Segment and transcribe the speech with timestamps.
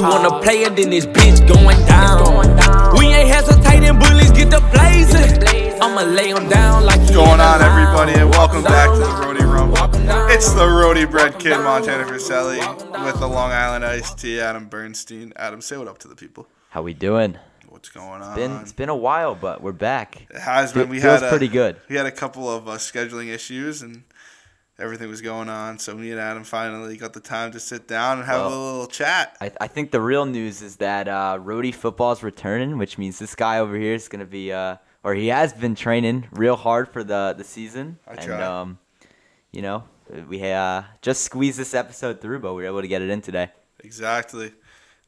[0.00, 2.96] You wanna play it, then this bitch going down.
[2.96, 5.78] We ain't hesitating, bullies get the blazing.
[5.82, 9.44] I'ma lay 'em down like What's going on, everybody, and welcome back to the Rhody
[9.44, 9.76] Rumble.
[10.30, 12.60] It's the Rhody Bread Kid, Montana Verselli,
[13.04, 15.34] with the Long Island Iced Tea, Adam Bernstein.
[15.36, 16.46] Adam, say what up to the people.
[16.70, 17.36] How we doing?
[17.68, 18.34] What's going on?
[18.34, 20.26] Been it's been a while, but we're back.
[20.30, 20.88] it has been.
[20.88, 21.76] We feels had a, pretty good.
[21.90, 24.04] We had a couple of uh, scheduling issues, and
[24.80, 25.78] everything was going on.
[25.78, 28.64] So me and Adam finally got the time to sit down and have Well, a
[28.72, 29.36] little chat.
[29.40, 33.34] I, I think the real news is that uh, Rhody football's returning, which means this
[33.34, 37.04] guy over here is gonna be, uh, or he has been training real hard for
[37.04, 37.98] the the season.
[38.06, 38.42] I and try.
[38.42, 38.78] um,
[39.52, 39.84] you know,
[40.28, 43.20] we uh, just squeezed this episode through, but we were able to get it in
[43.20, 43.50] today.
[43.82, 44.52] Exactly.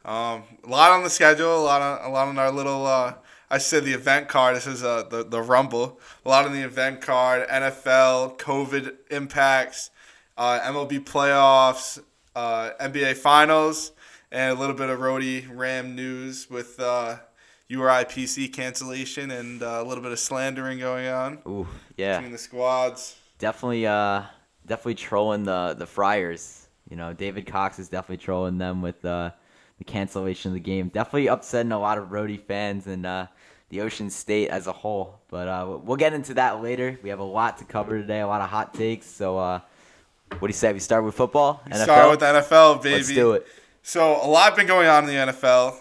[0.04, 1.56] Um, a lot on the schedule.
[1.56, 2.86] A lot on a lot on our little.
[2.86, 3.14] Uh,
[3.52, 4.56] I said the event card.
[4.56, 6.00] This is uh, the the Rumble.
[6.24, 7.46] A lot on the event card.
[7.48, 9.90] NFL, COVID impacts,
[10.38, 12.02] uh, MLB playoffs,
[12.34, 13.92] uh, NBA finals,
[14.30, 17.18] and a little bit of Rhody Ram news with uh,
[17.68, 21.68] URI PC cancellation and uh, a little bit of slandering going on Ooh,
[21.98, 23.16] yeah, between the squads.
[23.38, 24.22] definitely, uh,
[24.66, 26.68] definitely trolling the the Friars.
[26.88, 29.30] You know, David Cox is definitely trolling them with uh,
[29.76, 30.88] the cancellation of the game.
[30.88, 33.26] Definitely upsetting a lot of Rhody fans and uh,
[33.72, 35.18] the Ocean State as a whole.
[35.30, 36.98] But uh, we'll get into that later.
[37.02, 39.06] We have a lot to cover today, a lot of hot takes.
[39.06, 39.60] So, uh,
[40.28, 40.74] what do you say?
[40.74, 41.62] We start with football.
[41.66, 41.82] NFL?
[41.82, 42.96] Start with the NFL, baby.
[42.96, 43.46] Let's do it.
[43.82, 45.78] So a lot been going on in the NFL.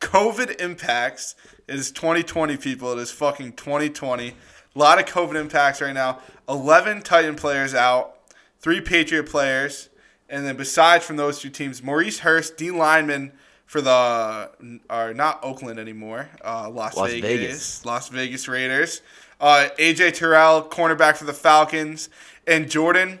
[0.00, 1.34] COVID impacts
[1.66, 2.92] It is 2020, people.
[2.92, 4.28] It is fucking 2020.
[4.28, 6.18] A lot of COVID impacts right now.
[6.48, 8.16] 11 Titan players out,
[8.60, 9.88] three Patriot players,
[10.28, 13.32] and then besides from those two teams, Maurice Hurst, Dean Lineman
[13.66, 17.84] for the are not Oakland anymore, uh, Las, Las Vegas, Vegas.
[17.84, 19.02] Las Vegas Raiders.
[19.40, 22.08] Uh, AJ Terrell, cornerback for the Falcons,
[22.46, 23.18] and Jordan.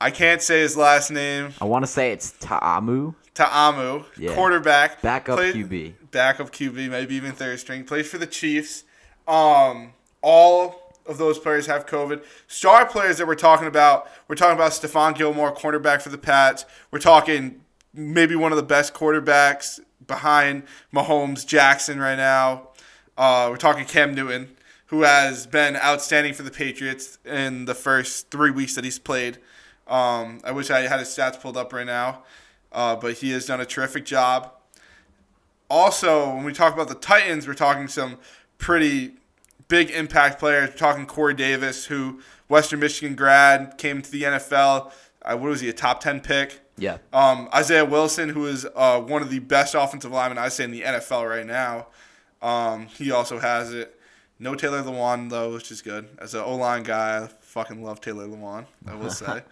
[0.00, 1.54] I can't say his last name.
[1.60, 3.14] I want to say it's Ta'amu.
[3.34, 4.34] Ta'amu, Yeah.
[4.34, 5.94] quarterback, Backup played- QB.
[6.10, 7.84] backup QB, maybe even third string.
[7.84, 8.84] Plays for the Chiefs.
[9.28, 12.22] Um, all of those players have COVID.
[12.48, 16.64] Star players that we're talking about, we're talking about Stephon Gilmore, cornerback for the Pats.
[16.90, 17.60] We're talking
[17.96, 20.64] maybe one of the best quarterbacks behind
[20.94, 22.68] Mahomes, Jackson right now.
[23.16, 28.30] Uh, we're talking Cam Newton, who has been outstanding for the Patriots in the first
[28.30, 29.38] three weeks that he's played.
[29.88, 32.22] Um, I wish I had his stats pulled up right now,
[32.72, 34.52] uh, but he has done a terrific job
[35.68, 38.18] also, when we talk about the Titans, we're talking some
[38.58, 39.14] pretty
[39.68, 40.70] big impact players.
[40.70, 44.92] We're talking Corey Davis, who Western Michigan grad, came to the NFL.
[45.22, 46.60] Uh, what was he, a top 10 pick?
[46.78, 46.98] Yeah.
[47.12, 50.70] Um, Isaiah Wilson, who is uh, one of the best offensive linemen, I say, in
[50.70, 51.86] the NFL right now.
[52.42, 53.98] Um, he also has it.
[54.38, 56.08] No Taylor Lewan, though, which is good.
[56.18, 59.42] As an O line guy, I fucking love Taylor Lewan, I will say.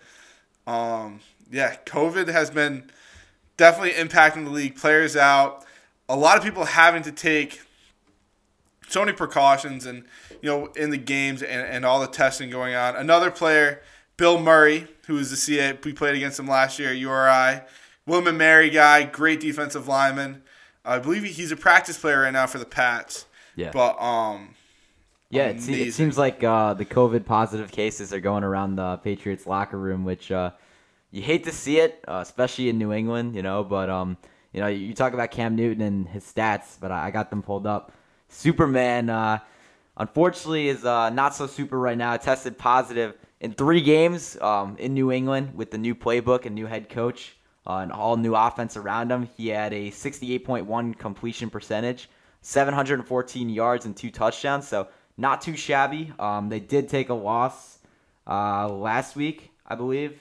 [0.66, 1.20] um,
[1.50, 2.90] yeah, COVID has been
[3.56, 4.76] definitely impacting the league.
[4.76, 5.64] Players out.
[6.08, 7.62] A lot of people having to take
[8.88, 10.04] so many precautions and
[10.42, 12.94] you know in the games and, and all the testing going on.
[12.96, 13.80] Another player,
[14.16, 17.62] Bill Murray, who was the CA we played against him last year at URI.
[18.06, 20.42] William Mary guy, great defensive lineman.
[20.84, 23.26] I believe he's a practice player right now for the Pats.
[23.56, 23.70] Yeah.
[23.72, 24.54] But um,
[25.30, 28.98] Yeah, it, se- it seems like uh, the COVID positive cases are going around the
[28.98, 30.50] Patriots locker room, which uh,
[31.10, 33.64] you hate to see it, uh, especially in New England, you know.
[33.64, 34.18] But um,
[34.52, 37.42] you know, you, talk about Cam Newton and his stats, but I, I got them
[37.42, 37.92] pulled up.
[38.28, 39.38] Superman, uh,
[39.96, 42.16] unfortunately, is uh, not so super right now.
[42.18, 46.64] Tested positive in three games um, in New England with the new playbook and new
[46.64, 49.28] head coach uh, and all new offense around him.
[49.36, 52.08] He had a 68.1 completion percentage,
[52.40, 54.66] 714 yards and two touchdowns.
[54.66, 54.88] So
[55.18, 56.10] not too shabby.
[56.18, 57.80] Um, they did take a loss
[58.26, 60.18] uh, last week, I believe.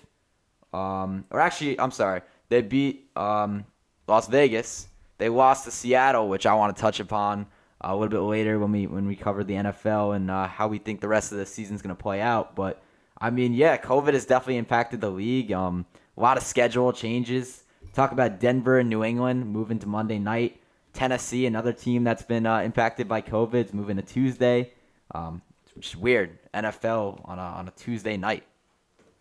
[0.74, 3.64] Um, or actually, I'm sorry, they beat um,
[4.06, 4.90] Las Vegas.
[5.18, 7.48] They lost to Seattle, which I want to touch upon
[7.80, 10.68] uh, a little bit later when we when we cover the NFL and uh, how
[10.68, 12.56] we think the rest of the season's going to play out.
[12.56, 12.82] But
[13.24, 15.54] I mean, yeah, COVID has definitely impacted the league.
[15.54, 15.86] Um,
[16.18, 17.64] a lot of schedule changes.
[17.94, 20.60] Talk about Denver and New England moving to Monday night.
[20.92, 24.74] Tennessee, another team that's been uh, impacted by COVID, is moving to Tuesday.
[25.16, 25.42] Um,
[25.74, 26.38] which is weird.
[26.54, 28.44] NFL on a, on a Tuesday night.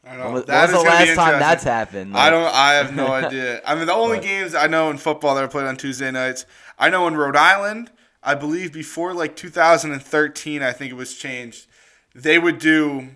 [0.04, 0.24] I don't know.
[0.24, 2.16] When was, That was the last time that's happened?
[2.16, 2.52] I don't.
[2.52, 3.62] I have no idea.
[3.64, 6.10] I mean, the only But- games I know in football that are played on Tuesday
[6.10, 6.44] nights.
[6.76, 7.92] I know in Rhode Island.
[8.20, 11.66] I believe before like 2013, I think it was changed.
[12.14, 13.10] They would do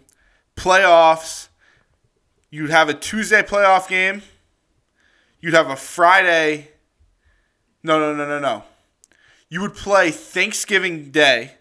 [0.56, 1.48] playoffs.
[2.50, 4.22] You'd have a Tuesday playoff game.
[5.40, 6.70] You'd have a Friday.
[7.82, 8.64] No, no, no, no, no.
[9.48, 11.52] You would play Thanksgiving Day.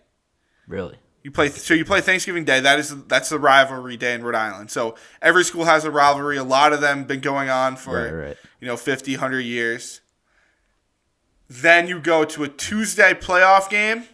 [0.67, 0.97] Really?
[1.21, 2.59] You play so you play Thanksgiving Day.
[2.59, 4.69] That is that's the rivalry day in Rhode Island.
[4.71, 6.37] So every school has a rivalry.
[6.37, 8.37] A lot of them been going on for Right, right.
[8.59, 10.01] you know 50, 100 years.
[11.49, 14.05] Then you go to a Tuesday playoff game,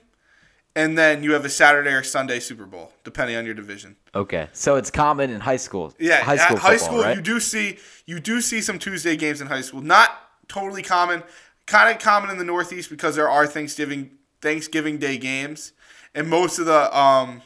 [0.76, 3.96] and then you have a Saturday or Sunday Super Bowl, depending on your division.
[4.16, 5.94] Okay, so it's common in high school.
[6.00, 6.58] Yeah, high school.
[6.58, 7.16] at high football, school right?
[7.16, 9.82] you do see you do see some Tuesday games in high school.
[9.82, 10.12] Not
[10.48, 11.24] totally common,
[11.66, 15.74] kind of common in the Northeast because there are Thanksgiving Thanksgiving Day games,
[16.16, 17.42] and most of the um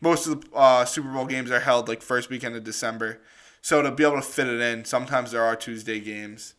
[0.00, 3.20] most of the uh, Super Bowl games are held like first weekend of December.
[3.60, 6.54] So to be able to fit it in, sometimes there are Tuesday games.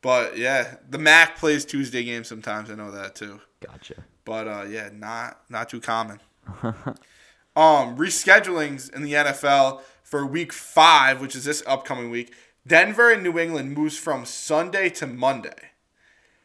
[0.00, 2.70] But yeah, the MAC plays Tuesday games sometimes.
[2.70, 3.40] I know that too.
[3.66, 4.04] Gotcha.
[4.24, 6.20] But uh, yeah, not not too common.
[6.62, 12.32] um, reschedulings in the NFL for Week Five, which is this upcoming week.
[12.66, 15.70] Denver and New England moves from Sunday to Monday.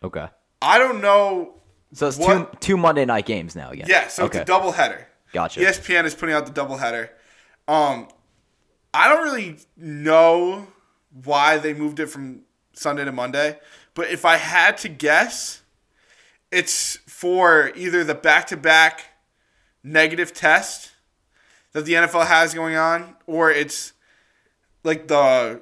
[0.04, 0.28] Okay.
[0.62, 1.56] I don't know.
[1.94, 3.88] So it's two What- two Monday night games now again.
[3.90, 4.40] Yeah, so okay.
[4.40, 5.08] it's a double header.
[5.32, 5.60] Gotcha.
[5.60, 7.12] ESPN is putting out the double header.
[7.68, 8.08] Um,
[8.94, 10.68] I don't really know
[11.24, 12.42] why they moved it from
[12.74, 13.60] Sunday to Monday,
[13.94, 15.62] but if I had to guess,
[16.52, 19.06] it's for either the back-to-back
[19.84, 20.92] negative test
[21.74, 23.94] that the NFL has going on, or it's
[24.84, 25.62] like the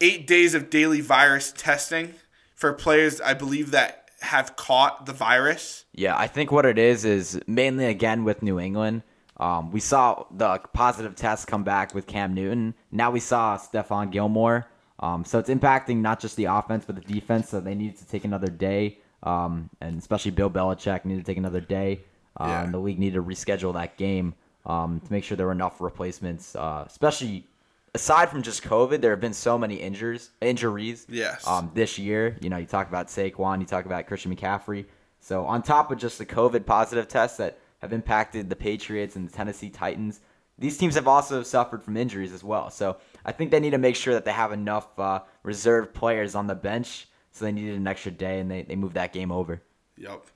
[0.00, 2.14] eight days of daily virus testing
[2.54, 3.20] for players.
[3.20, 5.84] I believe that have caught the virus.
[5.92, 9.02] Yeah, I think what it is is mainly again with New England.
[9.36, 12.74] Um, we saw the positive test come back with Cam Newton.
[12.90, 14.66] Now we saw Stephon Gilmore.
[15.00, 17.48] Um, so it's impacting not just the offense but the defense.
[17.48, 21.38] So they need to take another day, um, and especially Bill Belichick needed to take
[21.38, 22.00] another day.
[22.38, 22.64] Uh, Yeah.
[22.64, 24.34] And the league needed to reschedule that game
[24.66, 26.54] um, to make sure there were enough replacements.
[26.54, 27.46] Uh, especially
[27.94, 30.30] aside from just COVID, there have been so many injuries.
[30.40, 31.46] Injuries Yes.
[31.46, 32.36] um, this year.
[32.40, 34.86] You know, you talk about Saquon, you talk about Christian McCaffrey.
[35.20, 39.28] So on top of just the COVID positive tests that have impacted the Patriots and
[39.28, 40.20] the Tennessee Titans,
[40.58, 42.70] these teams have also suffered from injuries as well.
[42.70, 46.34] So I think they need to make sure that they have enough uh, reserve players
[46.34, 47.08] on the bench.
[47.34, 49.60] So they needed an extra day, and they, they moved that game over.
[49.98, 50.26] Yep.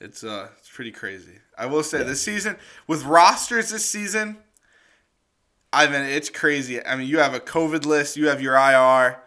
[0.00, 1.38] It's uh it's pretty crazy.
[1.56, 2.56] I will say this season
[2.86, 4.36] with rosters this season,
[5.72, 6.84] I mean it's crazy.
[6.84, 9.18] I mean you have a COVID list, you have your IR,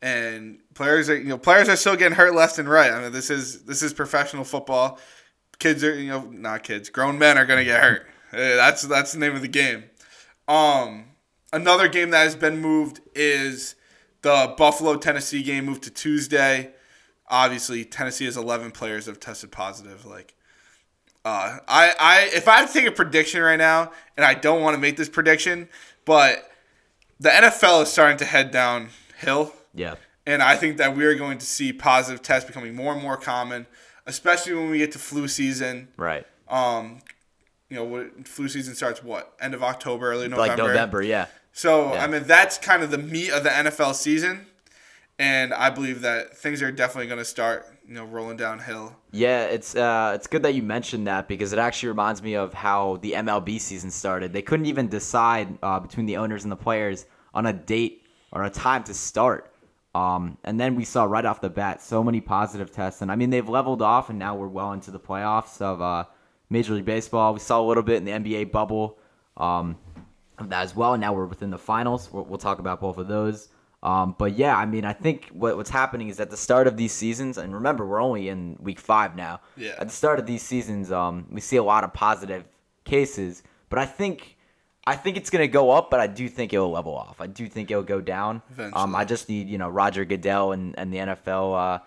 [0.00, 2.90] and players are you know players are still getting hurt left and right.
[2.90, 4.98] I mean this is this is professional football.
[5.58, 8.06] Kids are you know not kids, grown men are gonna get hurt.
[8.32, 9.84] Eh, That's that's the name of the game.
[10.48, 11.04] Um,
[11.52, 13.74] another game that has been moved is
[14.24, 16.70] the Buffalo Tennessee game moved to Tuesday.
[17.28, 20.06] Obviously, Tennessee has 11 players that have tested positive.
[20.06, 20.34] Like,
[21.26, 24.62] uh, I, I, if I have to take a prediction right now, and I don't
[24.62, 25.68] want to make this prediction,
[26.06, 26.50] but
[27.20, 29.52] the NFL is starting to head downhill.
[29.74, 29.96] Yeah.
[30.26, 33.18] And I think that we are going to see positive tests becoming more and more
[33.18, 33.66] common,
[34.06, 35.88] especially when we get to flu season.
[35.98, 36.26] Right.
[36.48, 37.00] Um,
[37.68, 40.48] you know, what, flu season starts what end of October, early November.
[40.48, 41.26] Like November, yeah.
[41.54, 42.04] So Yeah.
[42.04, 44.46] I mean, that's kind of the meat of the NFL season,
[45.20, 48.96] and I believe that things are definitely going to start, you know, rolling downhill.
[49.12, 52.52] Yeah, it's uh, it's good that you mentioned that because it actually reminds me of
[52.54, 54.32] how the MLB season started.
[54.32, 58.02] They couldn't even decide uh, between the owners and the players on a date
[58.32, 59.52] or a time to start.
[59.94, 63.14] Um, and then we saw right off the bat so many positive tests, and I
[63.14, 66.04] mean they've leveled off, and now we're well into the playoffs of uh,
[66.50, 67.32] Major League Baseball.
[67.32, 68.98] We saw a little bit in the NBA bubble
[69.36, 69.76] um,
[70.38, 70.96] of that as well.
[70.96, 72.12] Now we're within the finals.
[72.12, 73.48] We'll, we'll talk about both of those.
[73.84, 76.76] Um, but yeah, I mean, I think what, what's happening is at the start of
[76.76, 79.40] these seasons, and remember, we're only in week five now.
[79.58, 79.74] Yeah.
[79.78, 82.44] At the start of these seasons, um, we see a lot of positive
[82.84, 84.38] cases, but I think,
[84.86, 87.20] I think it's gonna go up, but I do think it'll level off.
[87.20, 88.36] I do think it'll go down.
[88.36, 88.94] Um, Eventually.
[88.94, 91.78] I just need you know Roger Goodell and, and the NFL uh,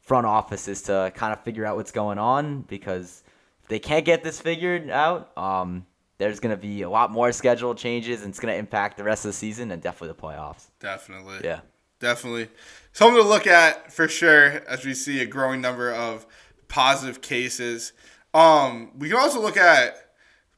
[0.00, 3.24] front offices to kind of figure out what's going on because
[3.62, 5.84] if they can't get this figured out, um,
[6.22, 9.30] there's gonna be a lot more schedule changes, and it's gonna impact the rest of
[9.30, 10.66] the season and definitely the playoffs.
[10.78, 11.40] Definitely.
[11.42, 11.60] Yeah.
[11.98, 12.48] Definitely.
[12.92, 16.26] Something to look at for sure as we see a growing number of
[16.68, 17.92] positive cases.
[18.34, 19.94] Um, we can also look at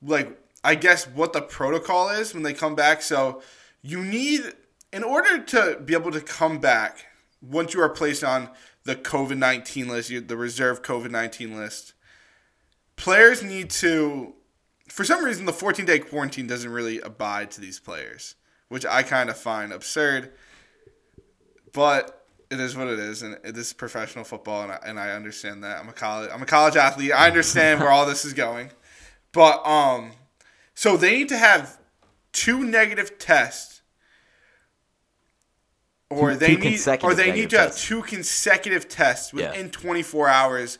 [0.02, 3.02] like I guess what the protocol is when they come back.
[3.02, 3.42] So
[3.82, 4.40] you need
[4.92, 7.06] in order to be able to come back
[7.42, 8.48] once you are placed on
[8.84, 11.92] the COVID nineteen list, the reserve COVID nineteen list.
[12.96, 14.34] Players need to
[14.94, 18.36] for some reason the 14 day quarantine doesn't really abide to these players,
[18.68, 20.32] which I kind of find absurd
[21.72, 25.10] but it is what it is, and this is professional football, and I, and I
[25.10, 25.80] understand that.
[25.80, 27.12] I'm a college I'm a college athlete.
[27.12, 28.70] I understand where all this is going,
[29.32, 30.12] but um,
[30.74, 31.78] so they need to have
[32.32, 33.82] two negative tests,
[36.08, 39.50] or Two- they two need or they need to have two consecutive tests Yeah.
[39.50, 40.78] within 24 hours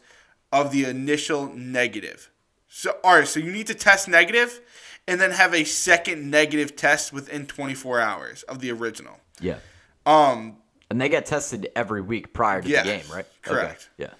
[0.52, 2.30] of the initial negative.
[2.76, 4.60] So all right, so you need to test negative,
[5.06, 9.20] and then have a second negative test within 24 hours of the original.
[9.40, 9.58] Yeah.
[10.04, 10.56] Um,
[10.90, 13.26] And they get tested every week prior to Yeah, the game, right?
[13.46, 13.54] Okay.
[13.54, 13.90] correct.
[13.96, 14.10] Yeah.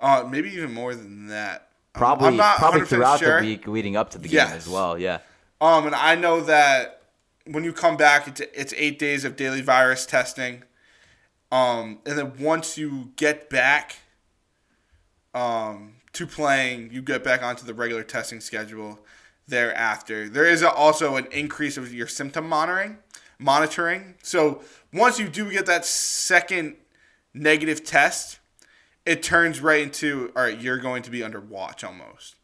[0.00, 1.68] Uh, maybe even more than that.
[1.94, 3.40] Um, Probably, probably throughout sure.
[3.40, 4.98] the week leading up to the game as well.
[4.98, 5.18] Yeah.
[5.60, 7.02] Um, and I know that
[7.46, 10.64] when you come back, it's it's eight days of daily virus testing.
[11.52, 13.98] Um, and then once you get back,
[15.34, 19.00] um, to playing, you get back onto the regular testing schedule.
[19.48, 22.98] Thereafter, there is a, also an increase of your symptom monitoring.
[23.38, 24.14] Monitoring.
[24.22, 26.76] So once you do get that second
[27.34, 28.38] negative test,
[29.06, 30.60] it turns right into all right.
[30.60, 32.36] You're going to be under watch almost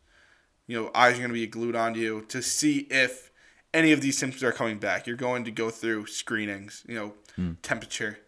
[0.66, 3.31] you know, eyes are going to be glued onto you to see if
[3.73, 5.07] any of these symptoms are coming back.
[5.07, 7.14] You're going to go through screenings, you know,
[7.62, 8.19] temperature,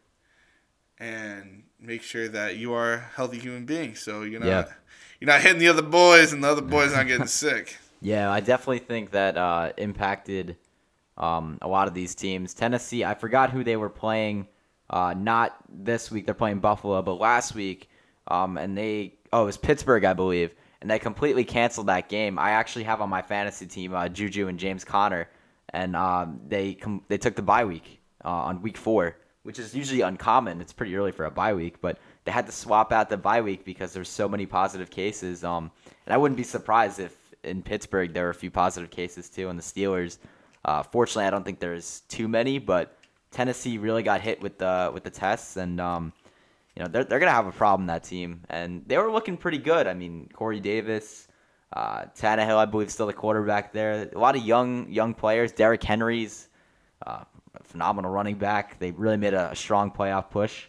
[1.00, 3.94] and make sure that you are a healthy human being.
[3.94, 4.64] So you're not Yeah.
[5.20, 7.76] you're not hitting the other boys, and the other boys aren't getting sick.
[8.00, 10.56] Yeah, I definitely think that uh, impacted
[11.16, 12.54] um, a lot of these teams.
[12.54, 14.46] Tennessee, I forgot who they were playing.
[14.88, 17.90] Uh, not this week, they're playing Buffalo, but last week,
[18.28, 22.38] um, and they oh it was Pittsburgh, I believe, and they completely canceled that game.
[22.38, 25.28] I actually have on my fantasy team uh, Juju and James Conner,
[25.70, 29.16] and um, they com- they took the bye week uh, on week four,
[29.48, 30.60] which is usually uncommon.
[30.60, 33.40] It's pretty early for a bye week, but they had to swap out the bye
[33.40, 35.42] week because there's so many positive cases.
[35.42, 35.70] Um,
[36.04, 39.48] and I wouldn't be surprised if in Pittsburgh there were a few positive cases too,
[39.48, 40.18] and the Steelers.
[40.66, 42.98] Uh, fortunately, I don't think there's too many, but
[43.30, 46.12] Tennessee really got hit with the with the tests, and um,
[46.76, 49.56] you know they're they're gonna have a problem that team, and they were looking pretty
[49.56, 49.86] good.
[49.86, 51.26] I mean, Corey Davis,
[51.72, 54.10] uh, Tannehill, I believe, still the quarterback there.
[54.14, 55.52] A lot of young young players.
[55.52, 56.50] Derrick Henry's
[57.06, 57.24] uh,
[57.64, 58.78] phenomenal running back.
[58.78, 60.66] They really made a, strong playoff push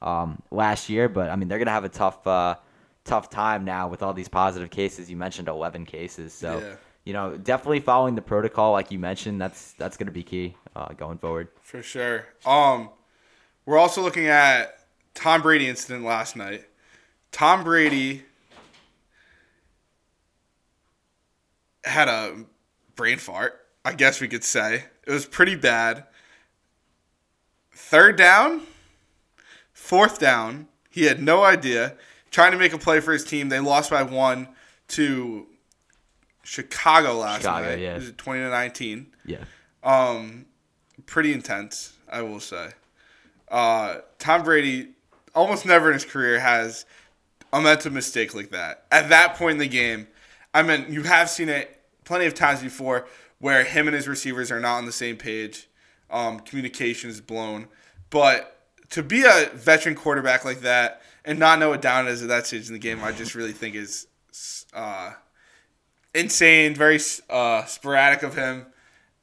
[0.00, 2.56] um, last year, but I mean they're gonna have a tough uh,
[3.04, 5.10] tough time now with all these positive cases.
[5.10, 6.74] You mentioned 11 cases, so Yeah.
[7.04, 9.40] you know definitely following the protocol like you mentioned.
[9.40, 11.48] That's that's gonna be key uh, going forward.
[11.62, 12.26] For sure.
[12.46, 12.90] Um,
[13.66, 14.78] we're also looking at
[15.14, 16.64] Tom Brady incident last night.
[17.30, 18.24] Tom Brady
[21.84, 22.44] had a
[22.94, 24.84] brain fart, I guess we could say.
[25.06, 26.04] It was pretty bad.
[27.92, 28.62] Third down,
[29.74, 31.94] fourth down, he had no idea.
[32.30, 33.50] Trying to make a play for his team.
[33.50, 34.48] They lost by one
[34.88, 35.46] to
[36.42, 37.80] Chicago last Chicago, night.
[37.80, 37.90] yeah.
[37.92, 39.44] It was 20 to 19 Yeah.
[39.82, 40.46] um,
[41.04, 42.70] pretty intense, I will say.
[43.50, 44.92] Uh, Tom Brady
[45.34, 46.86] almost never in his career has
[47.52, 48.86] a mental mistake like that.
[48.90, 50.08] At that point in the game,
[50.54, 53.06] I mean, you have seen it plenty of times before
[53.38, 55.68] where him and his receivers are not on the same page.
[56.10, 57.68] Um, communication is blown.
[58.12, 58.58] But
[58.90, 62.46] to be a veteran quarterback like that and not know what down is at that
[62.46, 64.06] stage in the game, I just really think is
[64.74, 65.12] uh,
[66.14, 67.00] insane, very
[67.30, 68.66] uh, sporadic of him,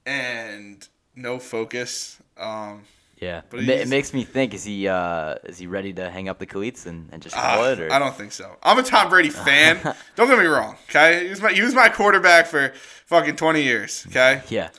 [0.06, 2.20] and no focus.
[2.36, 2.84] Um,
[3.20, 6.28] Yeah, But it, it makes me think: is he uh, is he ready to hang
[6.28, 7.80] up the cleats and, and just ah, call it?
[7.80, 7.94] Or?
[7.94, 8.56] I don't think so.
[8.64, 9.78] I'm a Tom Brady fan.
[10.16, 10.78] don't get me wrong.
[10.90, 12.74] Okay, he was my he was my quarterback for
[13.06, 14.06] fucking 20 years.
[14.10, 14.70] Okay, Yeah,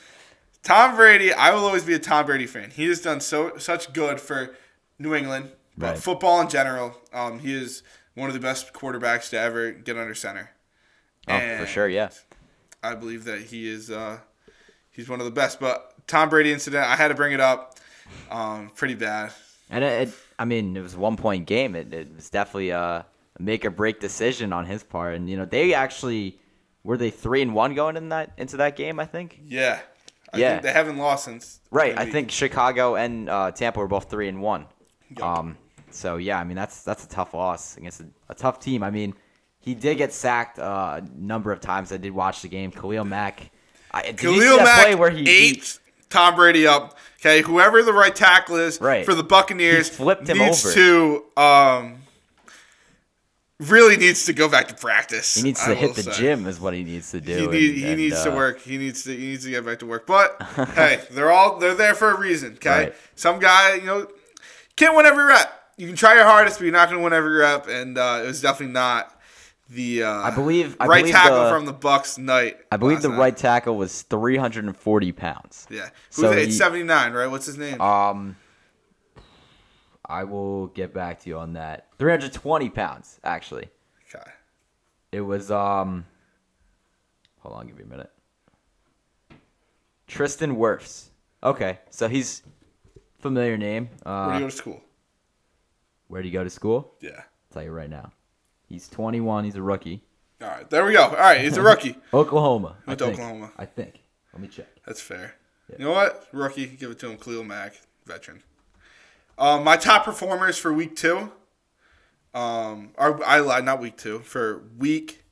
[0.63, 1.33] Tom Brady.
[1.33, 2.69] I will always be a Tom Brady fan.
[2.71, 4.55] He has done so such good for
[4.99, 5.97] New England, but Right.
[5.97, 6.95] football in general.
[7.13, 7.81] Um, he is
[8.13, 10.51] one of the best quarterbacks to ever get under center.
[11.27, 11.87] oh, for sure.
[11.87, 12.09] Yeah,
[12.83, 14.19] I believe that he is uh,
[14.91, 15.59] he's one of the best.
[15.59, 17.77] But Tom Brady incident, I had to bring it up.
[18.29, 19.31] Um, pretty bad.
[19.69, 21.75] and it, it, I mean, it was a one point game.
[21.75, 23.05] It, it was definitely a
[23.39, 25.15] make or break decision on his part.
[25.15, 26.37] And you know, they actually
[26.83, 28.99] were they three and one going in that into that game.
[28.99, 29.39] I think.
[29.45, 29.79] Yeah.
[30.33, 30.49] I Yeah.
[30.51, 31.59] think they haven't lost since.
[31.71, 31.97] Right.
[31.97, 34.65] I think Chicago and uh, Tampa were both three and one.
[35.17, 35.23] Yup.
[35.39, 35.57] Um.
[35.91, 38.81] So yeah, I mean that's that's a tough loss against a, a tough team.
[38.81, 39.13] I mean,
[39.59, 41.91] he did get sacked uh, a number of times.
[41.91, 42.71] I did watch the game.
[42.71, 43.51] Khalil Mack.
[43.91, 46.97] I, did you see Khalil Mack play where he he- ate Tom Brady up.
[47.19, 49.05] Okay, whoever the right tackle is Right.
[49.05, 50.73] for the Buccaneers He flipped him needs over.
[50.73, 52.00] to um,
[53.69, 55.35] really needs to go back to practice.
[55.35, 56.11] He needs I to hit the say.
[56.13, 57.37] gym, is what he needs to do.
[57.37, 58.59] He, and- he and, needs to uh, work.
[58.61, 60.05] He needs to he needs to get back to work.
[60.07, 60.41] But
[60.75, 62.53] hey, they're all they're there for a reason.
[62.53, 62.95] Okay, Right.
[63.15, 64.07] some guy you know
[64.75, 65.57] can't win every rep.
[65.77, 67.67] You can try your hardest, but you're not going to win every rep.
[67.67, 69.17] And uh, it was definitely not
[69.69, 72.57] the uh, I believe- I right believe tackle the- from the Bucks night.
[72.71, 73.17] I believe the night.
[73.17, 75.65] right tackle was 340 pounds.
[75.69, 76.37] Yeah, So Who's it?
[76.39, 77.27] he- It's 79, right?
[77.27, 77.79] What's his name?
[77.81, 78.35] Um,
[80.11, 81.87] I will get back to you on that.
[81.97, 83.69] 320 pounds, actually.
[84.13, 84.29] okay.
[85.11, 86.05] It was um.
[87.39, 88.11] Hold on, give me a minute.
[90.07, 91.05] Tristan Wirfs.
[91.43, 92.43] Okay, so he's
[93.19, 93.89] familiar name.
[94.05, 94.81] Uh, Where do you go to school?
[96.07, 96.93] where do you go to school?
[96.99, 97.11] Yeah.
[97.15, 98.11] I'll tell you right now.
[98.67, 99.45] He's 21.
[99.45, 100.03] He's a rookie.
[100.41, 101.03] All right, there we go.
[101.03, 101.95] All right, he's a rookie.
[102.13, 102.75] Oklahoma.
[102.85, 103.17] I Went to think.
[103.19, 103.51] Oklahoma.
[103.57, 104.01] I think.
[104.33, 104.67] Let me check.
[104.85, 105.35] That's fair.
[105.69, 105.75] Yeah.
[105.79, 106.27] You know what?
[106.33, 107.17] Rookie, give it to him.
[107.17, 108.43] Khalil Mack, veteran.
[109.37, 111.31] Um, my top performers for week two.
[112.33, 114.19] Um, or I lied, not week two.
[114.19, 115.23] For week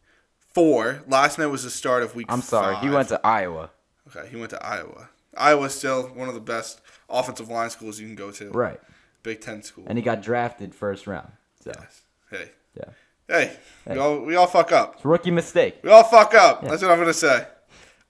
[0.54, 2.28] four, last night was the start of week.
[2.30, 2.76] I'm sorry.
[2.78, 3.70] He went to Iowa.
[4.08, 5.10] Okay, he went to Iowa.
[5.38, 8.50] Iowa's still one of the best offensive line schools you can go to.
[8.50, 8.80] Right.
[9.24, 9.84] Big Ten school.
[9.88, 11.32] And he got drafted first round.
[11.64, 12.02] So, Yes.
[12.32, 12.84] Hey, yeah.
[13.28, 13.94] hey, Hey.
[13.94, 14.96] We, all, we all fuck up.
[14.96, 15.78] It's a rookie mistake.
[15.84, 16.62] We all fuck up.
[16.62, 17.46] That's what I'm gonna say.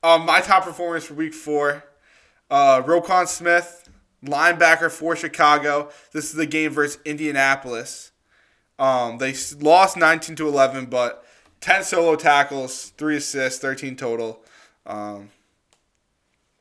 [0.01, 1.83] Um, my top performers for week four,
[2.49, 3.78] uh, Roquan Smith,
[4.23, 5.89] linebacker for Chicago.
[6.11, 8.11] This is the game versus Indianapolis.
[8.77, 11.25] Um, they lost 19 to 11, but
[11.61, 14.41] 10 solo tackles, three assists, 13 total.
[14.85, 15.29] Um,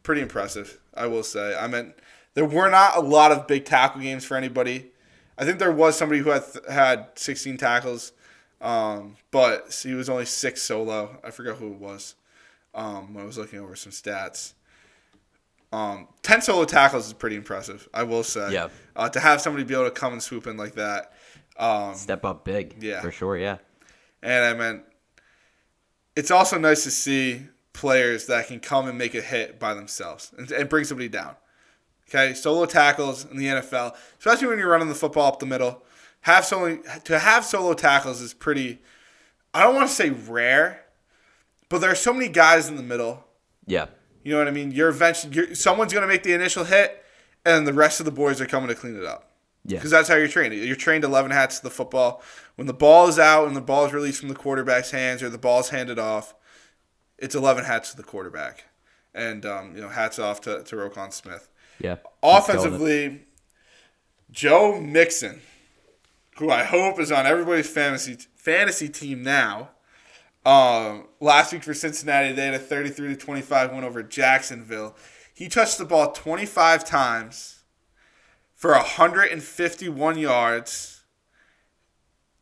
[0.02, 1.56] pretty impressive, I will say.
[1.56, 1.94] I mean,
[2.34, 4.90] there were not a lot of big tackle games for anybody.
[5.36, 8.12] I think there was somebody who had had 16 tackles,
[8.60, 11.18] um, but he was only six solo.
[11.22, 12.16] I forgot who it was
[12.74, 14.54] um, when I was looking over some stats.
[15.72, 18.52] Um, 10 solo tackles is pretty impressive, I will say.
[18.52, 18.68] Yeah.
[18.96, 21.12] Uh, to have somebody be able to come and swoop in like that.
[21.58, 22.82] Um, Step up big.
[22.82, 23.00] Yeah.
[23.00, 23.58] For sure, yeah.
[24.22, 24.82] and I meant
[26.16, 30.32] it's also nice to see players that can come and make a hit by themselves
[30.36, 31.36] and, and bring somebody down.
[32.08, 35.84] Okay, solo tackles in the NFL, especially when you're running the football up the middle,
[36.22, 38.80] have solo to have solo tackles is pretty.
[39.52, 40.84] I don't want to say rare,
[41.68, 43.24] but there are so many guys in the middle.
[43.66, 43.86] Yeah.
[44.22, 44.70] You know what I mean?
[44.70, 47.04] You're eventually you're, someone's going to make the initial hit,
[47.44, 49.30] and the rest of the boys are coming to clean it up.
[49.64, 49.78] Yeah.
[49.78, 50.54] Because that's how you're trained.
[50.54, 52.22] You're trained 11 hats to the football.
[52.56, 55.28] When the ball is out and the ball is released from the quarterback's hands or
[55.28, 56.34] the ball is handed off,
[57.18, 58.64] it's 11 hats to the quarterback.
[59.14, 61.50] And, um, you know, hats off to, to Roquan Smith.
[61.80, 61.96] Yeah.
[62.22, 63.26] Offensively,
[64.30, 65.40] Joe Mixon,
[66.38, 69.70] who I hope is on everybody's fantasy fantasy team now.
[70.46, 74.96] Um, last week for Cincinnati, they had a 33 to 25 win over Jacksonville.
[75.34, 77.62] He touched the ball 25 times
[78.54, 81.02] for 151 yards,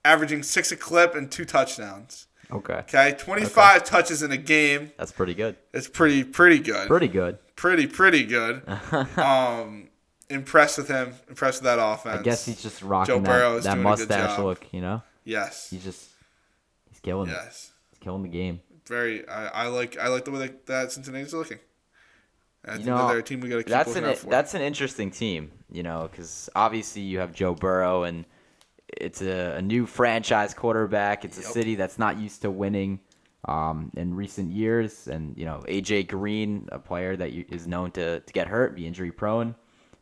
[0.04, 2.26] averaging six a clip and two touchdowns.
[2.50, 2.74] Okay.
[2.74, 4.92] Okay, 25 touches in a game.
[4.98, 5.56] That's pretty good.
[5.74, 7.38] It's pretty pretty good Pretty good.
[7.56, 8.62] pretty pretty good.
[9.18, 9.88] um,
[10.30, 11.12] impressed with him.
[11.28, 12.20] Impressed with that offense.
[12.20, 14.44] I guess he's just rocking Joe Burrow that, is that doing a good mustache job.
[14.44, 15.02] look, you know?
[15.24, 16.08] yes, He's just
[16.88, 17.32] he's killing it.
[17.32, 17.72] yes,
[18.06, 18.60] killing the game.
[18.86, 19.28] very.
[19.28, 21.58] I, I like I like the way that, that Cincinnati's looking.
[22.64, 24.18] I You think that they're a team we got to keep That's looking an out
[24.18, 24.30] for.
[24.30, 28.24] that's an interesting team, you know, because obviously you have Joe Burrow and
[28.88, 31.24] it's a, a new franchise quarterback.
[31.24, 33.00] It's a city that's not used to winning
[33.46, 37.90] um, in recent years, and you know AJ Green, a player that you, is known
[37.92, 39.56] to, to get hurt, be injury prone.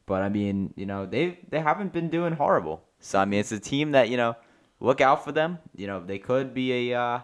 [0.07, 2.83] But I mean, you know they they haven't been doing horrible.
[3.01, 4.37] So I mean, it's a team that you know
[4.81, 5.59] look out for them.
[5.75, 7.21] You know they could be a uh,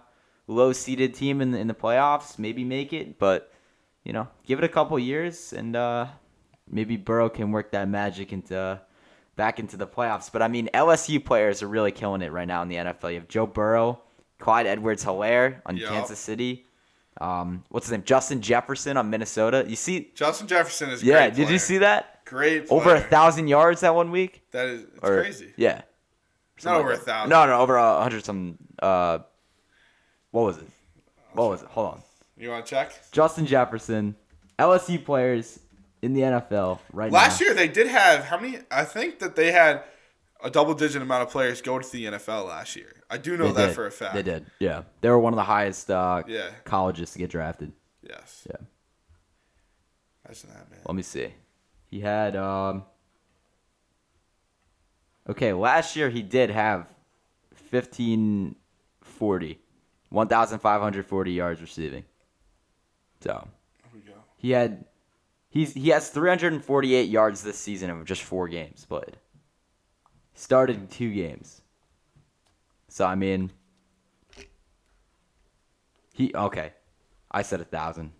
[0.50, 3.52] low seeded team in the, in the playoffs, maybe make it, but
[4.04, 6.06] you know, give it a couple years and uh,
[6.70, 8.80] maybe Burrow can work that magic into
[9.36, 10.30] back into the playoffs.
[10.32, 13.10] But I mean, LSU players are really killing it right now in the NFL.
[13.12, 14.00] You have Joe Burrow,
[14.38, 15.90] Clyde Edwards-Helaire on Yup.
[15.90, 16.66] Kansas City.
[17.20, 18.02] Um, what's his name?
[18.04, 19.64] Justin Jefferson on Minnesota.
[19.68, 20.10] You see?
[20.14, 21.28] Justin Jefferson is Yeah.
[21.30, 22.24] Did you see that?
[22.24, 22.80] great player.
[22.80, 24.42] Over a thousand yards that one week.
[24.52, 25.52] That is it's Or- crazy.
[25.56, 25.82] Yeah.
[26.64, 27.30] Not over a thousand.
[27.30, 28.56] No, no, over a hundred some.
[28.80, 29.20] Uh,
[30.30, 30.68] what was it?
[31.32, 31.68] What was it?
[31.68, 32.02] Hold on.
[32.36, 32.92] You want to check?
[33.12, 34.14] Justin Jefferson,
[34.58, 35.58] LSU players
[36.02, 37.46] in the NFL right Last now.
[37.46, 38.58] year they did have how many?
[38.70, 39.82] I think that they had
[40.42, 43.02] a double digit amount of players go to the NFL last year.
[43.10, 43.74] I do know They that did.
[43.74, 44.14] for a fact.
[44.14, 44.46] They did.
[44.58, 46.48] Yeah, they were one of the highest uh, Yeah.
[46.64, 47.72] colleges to get drafted.
[48.02, 48.46] Yes.
[48.48, 48.56] Yeah.
[50.24, 50.80] Imagine that, man.
[50.86, 51.34] Let me see.
[51.90, 52.84] He had um.
[55.28, 56.86] Okay, last year he did have
[57.70, 59.58] 1540,
[60.10, 62.04] 1,540 yards receiving.
[63.20, 63.46] So
[63.82, 64.18] Here we go.
[64.36, 64.84] he had,
[65.48, 69.16] he's he has 348 yards this season of just four games played.
[70.34, 71.62] Started in two games.
[72.88, 73.50] So I mean,
[76.12, 76.72] he okay.
[77.30, 78.12] I said a thousand.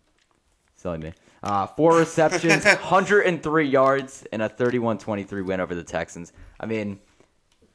[0.77, 1.13] Silly me.
[1.43, 6.33] Uh, four receptions, 103 yards, and a 31-23 win over the Texans.
[6.59, 7.01] I mean,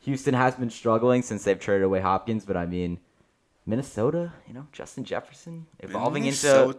[0.01, 2.99] Houston has been struggling since they've traded away Hopkins, but I mean,
[3.65, 6.77] Minnesota, you know, Justin Jefferson evolving into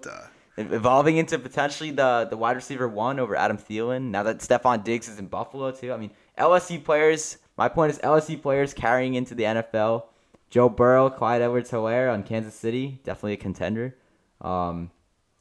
[0.57, 4.11] evolving into potentially the the wide receiver one over Adam Thielen.
[4.11, 5.93] Now that Stefon Diggs is in Buffalo too.
[5.93, 7.39] I mean, LSU players.
[7.57, 10.05] My point is LSU players carrying into the NFL.
[10.51, 13.97] Joe Burrow, Clyde Edwards-Helaire on Kansas City, definitely a contender.
[14.41, 14.91] Um,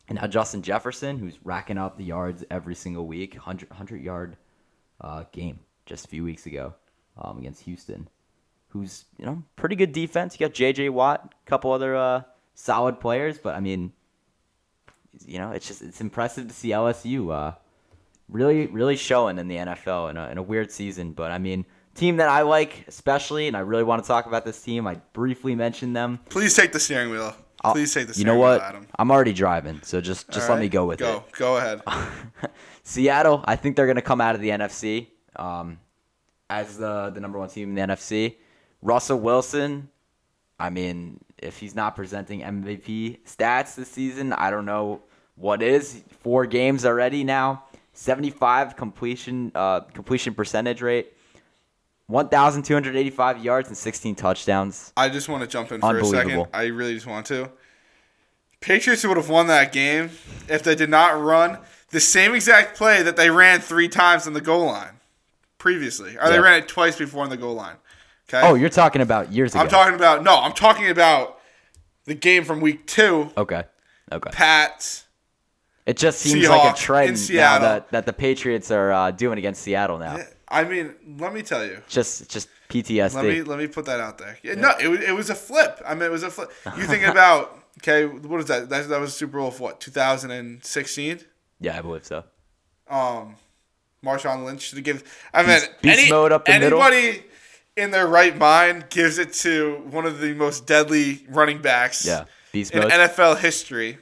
[0.07, 4.37] and now Justin Jefferson, who's racking up the yards every single week, 100, 100 yard
[5.01, 6.73] uh, game just a few weeks ago
[7.17, 8.07] um, against Houston,
[8.75, 10.37] who's you know pretty good defense.
[10.37, 10.89] You got J.J.
[10.89, 13.93] Watt, a couple other uh, solid players, but I mean,
[15.25, 17.53] you know, it's just it's impressive to see LSU uh,
[18.29, 21.13] really really showing in the NFL in a, in a weird season.
[21.13, 24.43] But I mean, team that I like especially, and I really want to talk about
[24.43, 24.85] this team.
[24.87, 26.19] I briefly mentioned them.
[26.29, 27.33] Please take the steering wheel.
[27.63, 28.43] I'll- Please take the steering wheel.
[28.43, 28.61] You know what?
[28.61, 28.87] Adam.
[28.99, 31.23] I'm already driving, so just just All let me go with go.
[31.27, 31.31] it.
[31.31, 31.81] Go ahead.
[32.83, 35.07] Seattle, I think they're going to come out of the NFC
[35.37, 35.79] um,
[36.49, 38.35] as the, the number one team in the NFC.
[38.85, 39.89] Russell Wilson,
[40.59, 45.01] I mean, if he's not presenting MVP stats this season, I don't know
[45.35, 46.03] what is.
[46.21, 51.13] Four games already now, 75 completion uh, completion percentage rate,
[52.07, 54.93] 1,285 yards and 16 touchdowns.
[54.95, 56.45] I just want to jump in for a second.
[56.53, 57.49] I really just want to.
[58.59, 60.11] Patriots would have won that game
[60.47, 61.57] if they did not run
[61.89, 64.99] the same exact play that they ran three times on the goal line
[65.57, 67.77] previously, or they ran it twice before on the goal line.
[68.29, 68.41] Okay.
[68.45, 69.61] Oh, you're talking about years ago.
[69.61, 70.39] I'm talking about no.
[70.39, 71.39] I'm talking about
[72.05, 73.31] the game from week two.
[73.37, 73.63] Okay.
[74.11, 74.29] Okay.
[74.31, 75.03] Pats.
[75.85, 79.37] It just seems like a Seahawks trend now that, that the Patriots are uh, doing
[79.37, 80.17] against Seattle now.
[80.47, 81.79] I mean, let me tell you.
[81.87, 83.13] Just just PTSD.
[83.13, 84.37] Let me let me put that out there.
[84.41, 85.79] Yeah, No, it, was- it was a flip.
[85.85, 86.51] I mean, it was a flip.
[86.77, 88.05] You think about okay?
[88.07, 88.69] What is that?
[88.69, 89.79] That, that was Super Bowl of what?
[89.79, 91.19] 2016.
[91.59, 92.23] yeah, I believe so.
[92.89, 93.35] Um,
[94.03, 95.03] Marshawn Lynch should give.
[95.33, 96.79] I mean, Beast- beast any, mode up the middle.
[97.75, 102.25] In their right mind gives it to one of the most deadly running backs Yeah,
[102.51, 102.91] beast in mode.
[102.91, 103.97] NFL history.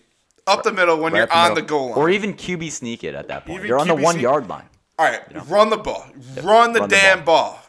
[0.45, 1.67] Up the middle when Right you're the on the middle.
[1.79, 1.97] goal line.
[1.97, 3.59] Or even QB sneak it at that point.
[3.59, 4.65] Even You're on the QB one sneak- yard line.
[4.99, 6.05] All right, run the ball.
[6.43, 7.59] Run the Run the damn ball.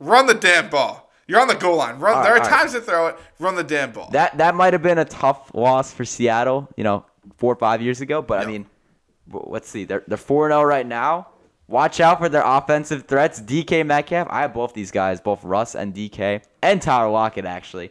[0.00, 1.10] Run the damn ball.
[1.26, 1.98] You're on the goal line.
[2.00, 2.22] Run.
[2.22, 2.48] There are all right.
[2.50, 3.16] times to throw it.
[3.38, 4.10] Run the damn ball.
[4.10, 7.06] That that might have been a tough loss for Seattle, you know,
[7.38, 8.20] four or five years ago.
[8.20, 8.66] But I mean,
[9.30, 9.84] w- let's see.
[9.84, 11.28] They're they're four zero oh right now.
[11.66, 13.40] Watch out for their offensive threats.
[13.40, 14.28] DK Metcalf.
[14.30, 17.90] I have both these guys, both Russ and DK, and Tyler Lockett actually,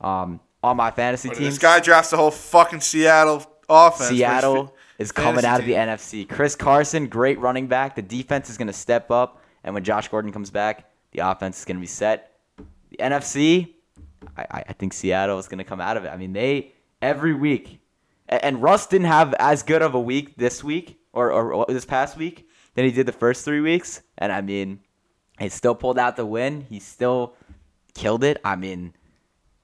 [0.00, 1.54] um, on my fantasy But teams.
[1.54, 4.10] this guy drafts the whole fucking Seattle offense.
[4.10, 5.80] Seattle is coming out of the team.
[5.80, 6.28] NFC.
[6.28, 7.94] Chris Carson, great running back.
[7.94, 11.60] The defense is going to step up, and when Josh Gordon comes back, the offense
[11.60, 12.32] is going to be set.
[12.90, 13.74] The NFC,
[14.36, 16.08] I, I I think Seattle is going to come out of it.
[16.08, 17.78] I mean, they every week,
[18.28, 22.16] and Russ didn't have as good of a week this week or, or this past
[22.16, 24.02] week than he did the first three weeks.
[24.18, 24.80] And I mean,
[25.38, 26.62] he still pulled out the win.
[26.68, 27.34] He still
[27.94, 28.38] killed it.
[28.44, 28.94] I mean,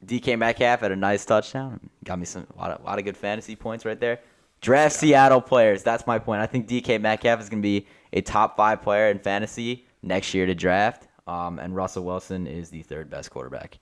[0.04, 1.90] DK Metcalf had a nice touchdown.
[2.04, 4.20] Got me some a lot of, lot of good fantasy points right there.
[4.60, 5.82] Draft Seattle players.
[5.82, 6.40] That's my point.
[6.40, 10.34] I think DK Metcalf is going to be a top five player in fantasy next
[10.34, 11.06] year to draft.
[11.26, 13.78] Um, and Russell Wilson is the third best quarterback